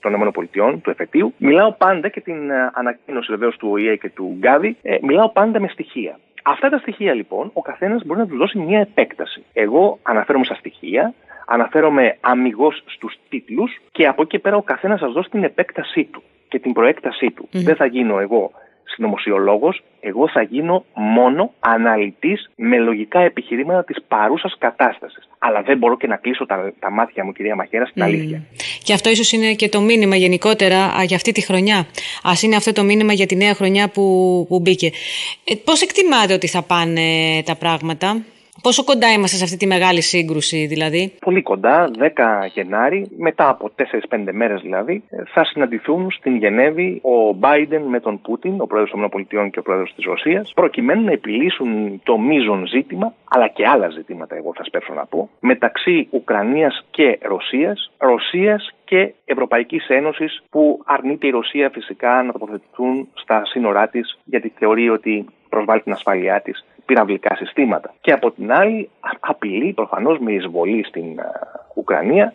των 0.00 0.14
ΗΠΑ, 0.14 0.78
του 0.82 0.90
εφετείου, 0.90 1.34
μιλάω 1.36 1.72
πάντα 1.72 2.08
και 2.08 2.20
την 2.20 2.50
ε, 2.50 2.70
ανακοίνωση 2.74 3.30
βεβαίως 3.30 3.56
του 3.56 3.68
ΟΗΕ 3.70 3.96
και 3.96 4.10
του 4.10 4.36
Γκάβι, 4.38 4.76
ε, 4.82 4.96
μιλάω 5.02 5.28
πάντα 5.28 5.60
με 5.60 5.68
στοιχεία. 5.68 6.18
Αυτά 6.42 6.68
τα 6.68 6.78
στοιχεία 6.78 7.14
λοιπόν 7.14 7.50
ο 7.52 7.62
καθένας 7.62 8.04
μπορεί 8.04 8.20
να 8.20 8.26
τους 8.26 8.38
δώσει 8.38 8.58
μια 8.58 8.80
επέκταση. 8.80 9.44
Εγώ 9.52 9.98
αναφέρομαι 10.02 10.44
στα 10.44 10.54
στοιχεία, 10.54 11.14
αναφέρομαι 11.46 12.16
αμυγός 12.20 12.82
στους 12.86 13.14
τίτλους 13.28 13.80
και 13.92 14.06
από 14.06 14.22
εκεί 14.22 14.38
πέρα 14.38 14.56
ο 14.56 14.62
καθένας 14.62 15.00
σας 15.00 15.12
δώσει 15.12 15.30
την 15.30 15.44
επέκτασή 15.44 16.04
του 16.04 16.22
και 16.48 16.58
την 16.58 16.72
προέκτασή 16.72 17.30
του. 17.30 17.48
Δεν 17.52 17.76
θα 17.76 17.86
γίνω 17.86 18.18
εγώ 18.18 18.52
συνωμοσιολόγος, 18.90 19.82
εγώ 20.00 20.28
θα 20.28 20.42
γίνω 20.42 20.84
μόνο 20.94 21.52
αναλυτής 21.60 22.50
με 22.56 22.78
λογικά 22.78 23.20
επιχειρήματα 23.20 23.84
της 23.84 23.96
παρούσας 24.08 24.56
κατάστασης. 24.58 25.28
Αλλά 25.38 25.62
δεν 25.62 25.78
μπορώ 25.78 25.96
και 25.96 26.06
να 26.06 26.16
κλείσω 26.16 26.46
τα, 26.46 26.72
τα 26.78 26.90
μάτια 26.90 27.24
μου, 27.24 27.32
κυρία 27.32 27.54
Μαχαίρα, 27.54 27.86
στην 27.86 28.02
αλήθεια. 28.02 28.42
Και 28.82 28.92
αυτό 28.92 29.10
ίσως 29.10 29.32
είναι 29.32 29.52
και 29.54 29.68
το 29.68 29.80
μήνυμα 29.80 30.16
γενικότερα 30.16 31.02
για 31.04 31.16
αυτή 31.16 31.32
τη 31.32 31.40
χρονιά. 31.40 31.78
Α 32.22 32.32
είναι 32.42 32.56
αυτό 32.56 32.72
το 32.72 32.82
μήνυμα 32.82 33.12
για 33.12 33.26
τη 33.26 33.36
νέα 33.36 33.54
χρονιά 33.54 33.88
που, 33.88 34.02
που 34.48 34.60
μπήκε. 34.60 34.90
Ε, 35.44 35.54
Πώς 35.64 35.82
εκτιμάτε 35.82 36.32
ότι 36.32 36.46
θα 36.46 36.62
πάνε 36.62 37.02
τα 37.44 37.56
πράγματα, 37.56 38.22
Πόσο 38.62 38.84
κοντά 38.84 39.12
είμαστε 39.12 39.36
σε 39.36 39.44
αυτή 39.44 39.56
τη 39.56 39.66
μεγάλη 39.66 40.00
σύγκρουση, 40.00 40.66
δηλαδή; 40.66 41.14
Πολύ 41.20 41.42
κοντά, 41.42 41.90
10 41.98 42.46
Γενάρη, 42.54 43.10
μετά 43.16 43.48
από 43.48 43.70
4-5 44.10 44.32
μέρες 44.32 44.60
δηλαδή, 44.60 45.02
θα 45.32 45.44
συναντηθούν 45.44 46.10
στην 46.10 46.36
Γενέβη 46.36 47.00
ο 47.02 47.38
Biden 47.40 47.82
με 47.88 48.00
τον 48.00 48.20
Πούτιν, 48.20 48.60
ο 48.60 48.66
πρόεδρος 48.66 48.90
των 48.90 49.02
ΗΠΑ 49.04 49.48
και 49.48 49.58
ο 49.58 49.62
πρόεδρος 49.62 49.92
της 49.94 50.04
Ρωσίας, 50.04 50.52
προκειμένου 50.54 51.04
να 51.04 51.12
επιλύσουν 51.12 52.00
το 52.02 52.18
μείζον 52.18 52.66
ζήτημα, 52.66 53.14
αλλά 53.28 53.48
και 53.48 53.66
άλλα 53.66 53.88
ζητήματα, 53.88 54.36
εγώ 54.36 54.52
θα 54.56 54.64
σπέρσω 54.64 54.92
να 54.94 55.06
πω, 55.06 55.28
μεταξύ 55.40 56.08
Ουκρανίας 56.10 56.84
και 56.90 57.18
Ρωσίας, 57.22 57.90
Ρωσίας 57.98 58.74
και 58.84 59.12
Ευρωπαϊκής 59.24 59.88
Ένωσης, 59.88 60.42
που 60.50 60.82
αρνείται 60.84 61.26
η 61.26 61.30
Ρωσία 61.30 61.70
φυσικά 61.70 62.22
να 62.22 62.32
τοποθετηθούν 62.32 63.08
στα 63.14 63.44
σύνορά 63.44 63.88
της, 63.88 64.18
γιατί 64.24 64.52
θεωρεί 64.58 64.88
ότι 64.90 65.24
προσβάλλει 65.48 65.80
την 65.80 65.92
ασφάλειά 65.92 66.40
της 66.40 66.64
πυραυλικά 66.88 67.36
συστήματα. 67.36 67.94
Και 68.00 68.12
από 68.12 68.30
την 68.30 68.52
άλλη 68.52 68.90
απειλεί 69.20 69.72
προφανώς 69.72 70.18
με 70.18 70.32
εισβολή 70.32 70.84
στην 70.84 71.06
Ουκρανία 71.74 72.34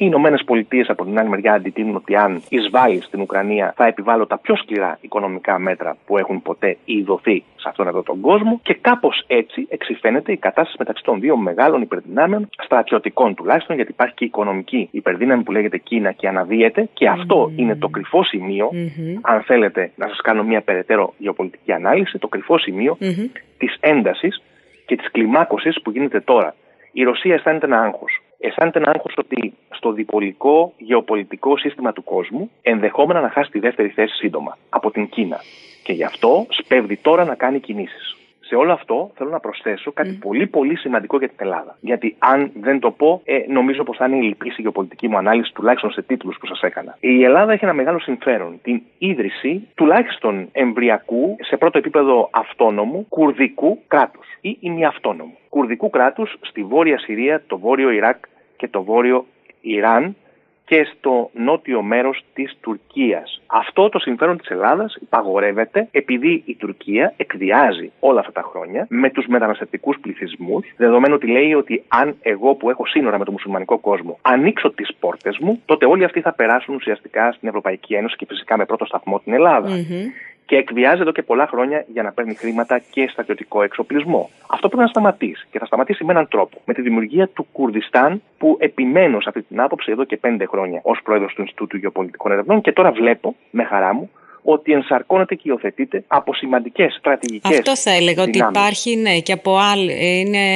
οι 0.00 0.04
Ηνωμένες 0.04 0.42
Πολιτείες 0.44 0.88
από 0.88 1.04
την 1.04 1.18
άλλη 1.18 1.28
μεριά 1.28 1.52
αντιτείνουν 1.52 1.96
ότι 1.96 2.16
αν 2.16 2.42
εισβάλλει 2.48 3.00
στην 3.00 3.20
Ουκρανία 3.20 3.72
θα 3.76 3.86
επιβάλλω 3.86 4.26
τα 4.26 4.38
πιο 4.38 4.56
σκληρά 4.56 4.98
οικονομικά 5.00 5.58
μέτρα 5.58 5.96
που 6.06 6.18
έχουν 6.18 6.42
ποτέ 6.42 6.76
ειδωθεί 6.84 7.44
σε 7.56 7.68
αυτόν 7.68 7.86
εδώ 7.86 8.02
τον 8.02 8.20
κόσμο 8.20 8.60
και 8.62 8.74
κάπως 8.80 9.24
έτσι 9.26 9.66
εξηφαίνεται 9.70 10.32
η 10.32 10.36
κατάσταση 10.36 10.76
μεταξύ 10.78 11.02
των 11.02 11.20
δύο 11.20 11.36
μεγάλων 11.36 11.82
υπερδυνάμεων, 11.82 12.48
στρατιωτικών 12.64 13.34
τουλάχιστον, 13.34 13.76
γιατί 13.76 13.90
υπάρχει 13.90 14.14
και 14.14 14.24
η 14.24 14.26
οικονομική 14.26 14.88
υπερδύναμη 14.90 15.42
που 15.42 15.52
λέγεται 15.52 15.78
Κίνα 15.78 16.12
και 16.12 16.28
αναδύεται 16.28 16.88
και 16.92 17.08
αυτό 17.08 17.52
είναι 17.56 17.76
το 17.76 17.88
κρυφό 17.88 18.24
σημείο, 18.24 18.70
αν 19.20 19.42
θέλετε 19.42 19.90
να 19.94 20.08
σας 20.08 20.20
κάνω 20.20 20.42
μια 20.42 20.60
περαιτέρω 20.60 21.14
γεωπολιτική 21.18 21.72
ανάλυση, 21.72 22.18
το 22.18 22.28
κρυφό 22.28 22.58
σημείο 22.58 22.96
mm-hmm. 23.00 23.30
της 23.58 23.76
έντασης 23.80 24.42
και 24.86 24.96
της 24.96 25.10
κλιμάκωσης 25.10 25.82
που 25.82 25.90
γίνεται 25.90 26.20
τώρα. 26.20 26.54
Η 26.92 27.02
Ρωσία 27.02 27.34
αισθάνεται 27.34 27.66
ένα 27.66 27.80
άγχος 27.80 28.22
αισθάνεται 28.38 28.78
να 28.78 28.90
άγχος 28.90 29.14
ότι 29.16 29.54
στο 29.70 29.92
διπολικό 29.92 30.72
γεωπολιτικό 30.78 31.56
σύστημα 31.56 31.92
του 31.92 32.04
κόσμου 32.04 32.50
ενδεχόμενα 32.62 33.20
να 33.20 33.30
χάσει 33.30 33.50
τη 33.50 33.58
δεύτερη 33.58 33.88
θέση 33.88 34.14
σύντομα 34.14 34.56
από 34.68 34.90
την 34.90 35.08
Κίνα. 35.08 35.40
Και 35.82 35.92
γι' 35.92 36.04
αυτό 36.04 36.46
σπέβδει 36.48 36.96
τώρα 36.96 37.24
να 37.24 37.34
κάνει 37.34 37.60
κινήσεις. 37.60 38.17
Σε 38.48 38.54
όλο 38.54 38.72
αυτό 38.72 39.10
θέλω 39.14 39.30
να 39.30 39.40
προσθέσω 39.40 39.92
κάτι 39.92 40.12
πολύ 40.12 40.46
πολύ 40.46 40.76
σημαντικό 40.76 41.18
για 41.18 41.28
την 41.28 41.36
Ελλάδα. 41.40 41.76
Γιατί 41.80 42.16
αν 42.18 42.50
δεν 42.60 42.78
το 42.78 42.90
πω, 42.90 43.20
ε, 43.24 43.38
νομίζω 43.48 43.82
πως 43.84 43.96
θα 43.96 44.06
είναι 44.06 44.16
η 44.16 44.22
λυπή 44.22 44.48
η 44.48 44.62
γεωπολιτική 44.62 45.08
μου 45.08 45.16
ανάλυση, 45.16 45.52
τουλάχιστον 45.54 45.90
σε 45.90 46.02
τίτλους 46.02 46.36
που 46.38 46.46
σας 46.46 46.60
έκανα. 46.60 46.96
Η 47.00 47.24
Ελλάδα 47.24 47.52
έχει 47.52 47.64
ένα 47.64 47.72
μεγάλο 47.72 47.98
συμφέρον. 47.98 48.58
Την 48.62 48.82
ίδρυση 48.98 49.68
τουλάχιστον 49.74 50.48
εμβριακού, 50.52 51.36
σε 51.40 51.56
πρώτο 51.56 51.78
επίπεδο 51.78 52.28
αυτόνομου, 52.32 53.06
κουρδικού 53.08 53.78
κράτους 53.88 54.26
ή 54.40 54.56
ημιαυτόνομου. 54.60 55.36
Κουρδικού 55.48 55.90
κράτους 55.90 56.36
στη 56.40 56.62
βόρεια 56.62 56.98
Συρία, 56.98 57.42
το 57.46 57.58
βόρειο 57.58 57.90
Ιράκ 57.90 58.16
και 58.56 58.68
το 58.68 58.82
βόρειο 58.82 59.26
Ιράν 59.60 60.16
και 60.68 60.86
στο 60.96 61.30
νότιο 61.34 61.82
μέρος 61.82 62.24
της 62.34 62.56
Τουρκίας. 62.60 63.42
Αυτό 63.46 63.88
το 63.88 63.98
συμφέρον 63.98 64.38
της 64.38 64.48
Ελλάδας 64.48 64.96
υπαγορεύεται 65.00 65.88
επειδή 65.90 66.42
η 66.46 66.54
Τουρκία 66.54 67.14
εκδιάζει 67.16 67.90
όλα 68.00 68.20
αυτά 68.20 68.32
τα 68.32 68.42
χρόνια 68.50 68.86
με 68.88 69.10
τους 69.10 69.26
μεταναστευτικούς 69.26 69.98
πληθυσμούς, 70.00 70.66
δεδομένου 70.76 71.14
ότι 71.14 71.26
λέει 71.26 71.54
ότι 71.54 71.84
αν 71.88 72.16
εγώ 72.22 72.54
που 72.54 72.70
έχω 72.70 72.86
σύνορα 72.86 73.18
με 73.18 73.24
το 73.24 73.32
μουσουλμανικό 73.32 73.78
κόσμο 73.78 74.18
ανοίξω 74.22 74.70
τις 74.70 74.94
πόρτες 75.00 75.38
μου, 75.38 75.62
τότε 75.64 75.86
όλοι 75.86 76.04
αυτοί 76.04 76.20
θα 76.20 76.32
περάσουν 76.32 76.74
ουσιαστικά 76.74 77.32
στην 77.32 77.48
Ευρωπαϊκή 77.48 77.94
Ένωση 77.94 78.16
και 78.16 78.26
φυσικά 78.28 78.56
με 78.56 78.64
πρώτο 78.64 78.84
σταθμό 78.84 79.20
την 79.20 79.32
Ελλάδα 79.32 79.68
και 80.48 80.56
εκβιάζει 80.56 81.00
εδώ 81.00 81.12
και 81.12 81.22
πολλά 81.22 81.46
χρόνια 81.46 81.84
για 81.92 82.02
να 82.02 82.12
παίρνει 82.12 82.34
χρήματα 82.34 82.78
και 82.90 83.08
στρατιωτικό 83.08 83.62
εξοπλισμό. 83.62 84.30
Αυτό 84.50 84.68
πρέπει 84.68 84.82
να 84.82 84.88
σταματήσει 84.88 85.46
και 85.50 85.58
θα 85.58 85.66
σταματήσει 85.66 86.04
με 86.04 86.12
έναν 86.12 86.28
τρόπο. 86.28 86.60
Με 86.64 86.74
τη 86.74 86.82
δημιουργία 86.82 87.28
του 87.28 87.46
Κουρδιστάν, 87.52 88.22
που 88.38 88.56
επιμένω 88.60 89.20
σε 89.20 89.28
αυτή 89.28 89.42
την 89.42 89.60
άποψη 89.60 89.90
εδώ 89.92 90.04
και 90.04 90.16
πέντε 90.16 90.46
χρόνια 90.46 90.80
ως 90.82 91.00
πρόεδρος 91.04 91.34
του 91.34 91.40
Ινστιτούτου 91.40 91.76
Γεωπολιτικών 91.76 92.32
Ερευνών 92.32 92.60
και 92.60 92.72
τώρα 92.72 92.92
βλέπω 92.92 93.36
με 93.50 93.64
χαρά 93.64 93.94
μου 93.94 94.10
ότι 94.42 94.72
ενσαρκώνεται 94.72 95.34
και 95.34 95.42
υιοθετείται 95.44 96.04
από 96.06 96.34
σημαντικές 96.34 96.94
στρατηγικές. 96.98 97.58
Αυτό 97.58 97.76
θα 97.76 97.90
έλεγα, 97.90 98.22
ότι 98.22 98.38
υπάρχει 98.38 98.96
ναι, 98.96 99.18
και 99.18 99.32
από 99.32 99.56
άλλε. 99.56 99.92
Είναι 99.92 100.46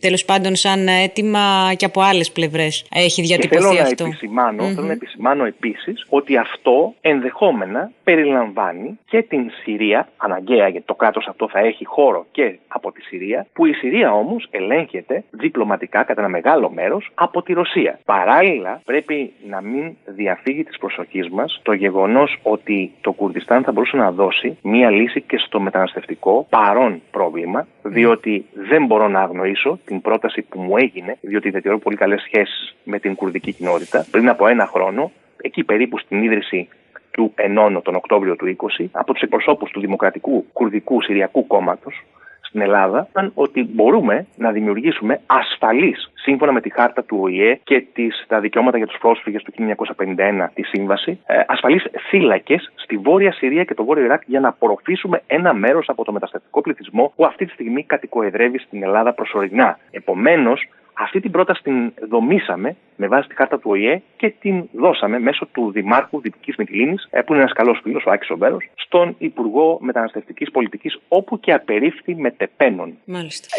τέλος 0.00 0.24
πάντων 0.24 0.56
σαν 0.56 0.88
αίτημα 0.88 1.72
και 1.76 1.84
από 1.84 2.00
άλλες 2.00 2.32
πλευρές. 2.32 2.86
Έχει 2.94 3.22
διατυπωθεί 3.22 3.62
θέλω 3.62 3.80
αυτό. 3.82 4.02
Να 4.02 4.08
επισημάνω, 4.08 4.64
mm-hmm. 4.64 4.74
Θέλω 4.74 4.86
να 4.86 4.92
επισημάνω 4.92 5.44
επίσης 5.44 6.06
ότι 6.08 6.36
αυτό 6.36 6.94
ενδεχόμενα 7.00 7.90
περιλαμβάνει 8.04 8.98
και 9.06 9.22
την 9.22 9.50
Συρία, 9.62 10.08
αναγκαία 10.16 10.68
γιατί 10.68 10.86
το 10.86 10.94
κράτος 10.94 11.26
αυτό 11.26 11.48
θα 11.48 11.58
έχει 11.58 11.84
χώρο 11.84 12.26
και 12.30 12.58
από 12.68 12.92
τη 12.92 13.02
Συρία, 13.02 13.46
που 13.52 13.66
η 13.66 13.72
Συρία 13.72 14.12
όμως 14.12 14.46
ελέγχεται 14.50 15.24
διπλωματικά 15.30 16.02
κατά 16.02 16.20
ένα 16.20 16.28
μεγάλο 16.28 16.70
μέρος 16.70 17.10
από 17.14 17.42
τη 17.42 17.52
Ρωσία. 17.52 17.98
Παράλληλα, 18.04 18.80
πρέπει 18.84 19.32
να 19.48 19.60
μην 19.60 19.96
διαφύγει 20.04 20.64
της 20.64 20.78
προσοχής 20.78 21.28
μας 21.28 21.60
το 21.62 21.72
γεγονός 21.72 22.38
ότι 22.42 22.67
το 23.00 23.12
Κουρδιστάν 23.12 23.62
θα 23.62 23.72
μπορούσε 23.72 23.96
να 23.96 24.10
δώσει 24.12 24.58
μία 24.62 24.90
λύση 24.90 25.20
και 25.20 25.38
στο 25.38 25.60
μεταναστευτικό 25.60 26.46
παρόν 26.50 27.02
πρόβλημα, 27.10 27.66
διότι 27.82 28.44
δεν 28.52 28.86
μπορώ 28.86 29.08
να 29.08 29.20
αγνοήσω 29.20 29.78
την 29.84 30.00
πρόταση 30.00 30.42
που 30.42 30.60
μου 30.60 30.76
έγινε, 30.76 31.16
διότι 31.20 31.50
διατηρώ 31.50 31.78
πολύ 31.78 31.96
καλές 31.96 32.20
σχέσεις 32.20 32.76
με 32.84 32.98
την 32.98 33.14
κουρδική 33.14 33.52
κοινότητα. 33.52 34.06
Πριν 34.10 34.28
από 34.28 34.46
ένα 34.46 34.66
χρόνο, 34.66 35.10
εκεί 35.42 35.64
περίπου 35.64 35.98
στην 35.98 36.22
ίδρυση 36.22 36.68
του 37.10 37.32
Ενώνο 37.34 37.80
τον 37.80 37.94
Οκτώβριο 37.94 38.36
του 38.36 38.56
20, 38.78 38.84
από 38.92 39.12
τους 39.12 39.22
εκπροσώπους 39.22 39.70
του 39.70 39.80
Δημοκρατικού 39.80 40.46
Κουρδικού 40.52 41.02
Συριακού 41.02 41.46
Κόμματος, 41.46 42.04
στην 42.48 42.60
Ελλάδα 42.60 43.06
ήταν 43.10 43.30
ότι 43.34 43.68
μπορούμε 43.74 44.26
να 44.36 44.50
δημιουργήσουμε 44.50 45.20
ασφαλείς, 45.26 46.10
σύμφωνα 46.14 46.52
με 46.52 46.60
τη 46.60 46.70
χάρτα 46.72 47.02
του 47.04 47.18
ΟΗΕ 47.20 47.60
και 47.64 47.84
τις, 47.92 48.24
τα 48.28 48.40
δικαιώματα 48.40 48.76
για 48.76 48.86
τους 48.86 48.98
πρόσφυγες 48.98 49.42
του 49.42 49.52
1951, 49.56 50.48
τη 50.54 50.62
σύμβαση, 50.62 51.20
ε, 51.26 51.40
ασφαλείς 51.46 51.84
θύλακες 52.08 52.72
στη 52.74 52.96
Βόρεια 52.96 53.32
Συρία 53.32 53.64
και 53.64 53.74
το 53.74 53.84
Βόρειο 53.84 54.04
Ιράκ 54.04 54.22
για 54.26 54.40
να 54.40 54.48
απορροφήσουμε 54.48 55.22
ένα 55.26 55.54
μέρος 55.54 55.88
από 55.88 56.04
το 56.04 56.12
μεταστατικό 56.12 56.60
πληθυσμό 56.60 57.12
που 57.16 57.24
αυτή 57.24 57.44
τη 57.44 57.52
στιγμή 57.52 57.84
κατοικοεδρεύει 57.84 58.58
στην 58.58 58.82
Ελλάδα 58.82 59.14
προσωρινά. 59.14 59.78
Επομένως, 59.90 60.68
αυτή 60.98 61.20
την 61.20 61.30
πρόταση 61.30 61.62
την 61.62 61.92
δομήσαμε 62.08 62.76
με 62.96 63.06
βάση 63.06 63.28
τη 63.28 63.34
χάρτα 63.34 63.58
του 63.58 63.70
ΟΗΕ 63.70 64.02
και 64.16 64.30
την 64.40 64.68
δώσαμε 64.72 65.18
μέσω 65.18 65.46
του 65.52 65.70
Δημάρχου 65.70 66.20
Δυτική 66.20 66.54
Μυτιλίνη, 66.58 66.94
ε, 67.10 67.20
που 67.20 67.32
είναι 67.32 67.42
ένας 67.42 67.54
καλός 67.54 67.80
φίλος, 67.82 68.04
ο 68.06 68.10
Άκης 68.10 68.30
Ομπέρο, 68.30 68.56
στον 68.74 69.14
Υπουργό 69.18 69.78
Μεταναστευτικής 69.80 70.50
Πολιτικής, 70.50 70.98
όπου 71.08 71.40
και 71.40 71.52
απερίφθη 71.52 72.14
μετεπένων. 72.14 72.94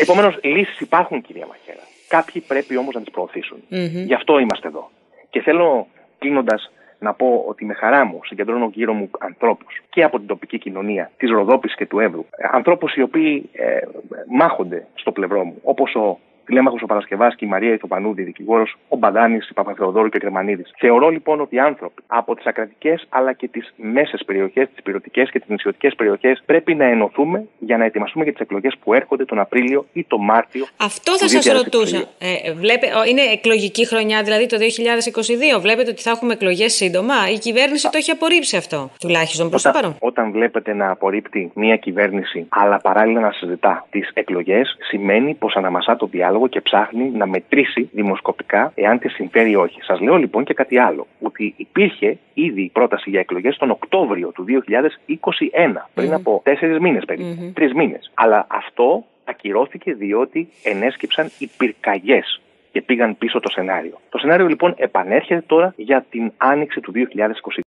Επομένως, 0.02 0.40
λύσεις 0.44 0.80
υπάρχουν, 0.80 1.22
κυρία 1.22 1.46
Μαχαίρα. 1.46 1.84
Κάποιοι 2.08 2.42
πρέπει 2.42 2.78
όμως 2.78 2.96
να 2.96 3.02
τις 3.02 3.12
προωθήσουν. 3.12 3.58
Mm-hmm. 3.58 4.06
Γι' 4.06 4.14
αυτό 4.14 4.40
είμαστε 4.40 4.68
εδώ. 4.68 4.90
Και 5.30 5.42
θέλω, 5.42 5.88
κλείνοντας, 6.20 6.72
να 7.00 7.14
πω 7.14 7.46
ότι 7.48 7.66
με 7.66 7.74
χαρά 7.74 8.06
μου 8.06 8.20
συγκεντρώνω 8.24 8.70
γύρω 8.74 8.94
μου 8.94 9.10
ανθρώπους 9.20 9.82
και 9.90 10.04
από 10.04 10.18
την 10.18 10.28
τοπική 10.28 10.58
κοινωνία 10.58 11.12
της 11.18 11.30
Ροδόπης 11.30 11.76
και 11.76 11.86
του 11.86 12.00
Εύρου. 12.00 12.26
Ε, 12.38 12.48
ανθρώπους 12.52 12.96
οι 12.96 13.02
οποίοι 13.02 13.50
ε, 13.52 13.80
μάχονται 14.28 14.88
στο 14.96 15.12
πλευρό 15.12 15.44
μου, 15.44 15.60
όπως 15.64 15.96
ο 15.96 16.20
τηλέμαχο 16.50 16.78
ο 16.82 16.86
Παρασκευάσκη, 16.86 17.46
η 17.46 17.48
Μαρία 17.48 17.74
Ιθοπανούδη, 17.74 18.24
δικηγόρος, 18.24 18.76
ο 18.88 18.98
Μπαντάνης, 18.98 19.50
η 19.50 19.54
Παπαθεοδόρου 19.54 20.10
και 20.10 20.18
ο 20.18 20.20
Κρεμανίδη. 20.20 20.64
Θεωρώ 20.78 21.10
λοιπόν 21.10 21.42
ότι 21.42 21.56
οι 21.56 21.60
άνθρωποι 21.60 22.02
από 22.08 22.36
τις 22.36 22.46
ακρατικές 22.46 23.06
αλλά 23.10 23.34
και 23.34 23.48
τις 23.48 23.74
μέσες 23.76 24.24
περιοχές, 24.26 24.68
τις 24.74 24.84
πυρωτικές 24.84 25.30
και 25.32 25.40
τις 25.40 25.50
νησιωτικές 25.50 25.96
περιοχές 25.96 26.44
πρέπει 26.46 26.76
να 26.76 26.86
ενωθούμε 26.86 27.48
για 27.60 27.78
να 27.78 27.86
ετοιμαστούμε 27.86 28.24
για 28.24 28.34
τις 28.34 28.42
εκλογές 28.42 28.78
που 28.84 28.94
έρχονται 28.94 29.26
τον 29.26 29.40
Απρίλιο 29.40 29.86
ή 29.94 30.04
τον 30.04 30.24
Μάρτιο. 30.24 30.66
Αυτό 30.78 31.18
θα 31.18 31.28
σας 31.28 31.46
ρωτούσα. 31.46 31.98
Ε, 31.98 32.54
βλέπε, 32.54 32.88
είναι 33.10 33.22
εκλογική 33.22 33.88
χρονιά, 33.88 34.24
δηλαδή 34.24 34.46
το 34.46 34.58
2022. 34.58 35.60
Βλέπετε 35.60 35.90
ότι 35.92 36.02
θα 36.02 36.10
έχουμε 36.10 36.34
εκλογές 36.34 36.74
σύντομα. 36.74 37.14
Η 37.34 37.38
κυβέρνηση 37.38 37.90
το 37.92 37.98
έχει 37.98 38.12
απορρίψει 38.12 38.58
αυτό, 38.58 38.90
τουλάχιστον 39.00 39.50
προς 39.50 39.62
το 39.62 39.72
παρόν. 39.72 39.96
Όταν 40.00 40.32
βλέπετε 40.32 40.74
να 40.74 40.92
απορρίπτει 40.92 41.52
μια 41.54 41.76
κυβέρνηση, 41.76 42.46
αλλά 42.50 42.78
παράλληλα 42.78 43.20
να 43.20 43.32
συζητά 43.32 43.88
τις 43.90 44.10
εκλογές, 44.14 44.78
σημαίνει 44.80 45.34
πως 45.34 45.56
αναμασά 45.56 45.96
το 45.96 46.06
διάλογο 46.06 46.39
και 46.48 46.62
ψάχνει 46.62 47.10
να 47.10 47.28
μετρήσει 47.28 47.90
δημοσκοπικά 47.94 48.72
εάν 48.76 49.00
τη 49.00 49.10
συμφέρει 49.10 49.50
ή 49.52 49.56
όχι. 49.56 49.82
Σας 49.82 50.00
λέω 50.00 50.16
λοιπόν 50.16 50.44
και 50.44 50.54
κάτι 50.54 50.78
άλλο. 50.78 51.08
Ότι 51.22 51.54
υπήρχε 51.58 52.18
ήδη 52.34 52.70
πρόταση 52.74 53.10
για 53.10 53.20
εκλογές 53.20 53.58
τον 53.58 53.70
Οκτώβριο 53.70 54.32
του 54.32 54.46
2021, 54.46 55.86
πριν 55.94 56.14
από 56.14 56.42
τέσσερις 56.44 56.80
μήνες 56.80 57.06
περίπου. 57.06 57.52
Τρεις 57.54 57.74
μήνες. 57.74 58.12
Αλλά 58.14 58.48
αυτό 58.50 59.06
ακυρώθηκε 59.24 59.94
διότι 59.94 60.50
ενέσκυψαν 60.64 61.32
οι 61.40 61.50
πυρκαγιές 61.58 62.42
και 62.72 62.82
πήγαν 62.82 63.18
πίσω 63.18 63.40
το 63.40 63.50
σενάριο. 63.50 64.00
Το 64.10 64.18
σενάριο 64.18 64.48
λοιπόν 64.48 64.74
επανέρχεται 64.78 65.44
τώρα 65.48 65.74
για 65.78 66.06
την 66.10 66.32
άνοιξη 66.38 66.80
του 66.80 66.92
2022. 66.96 67.00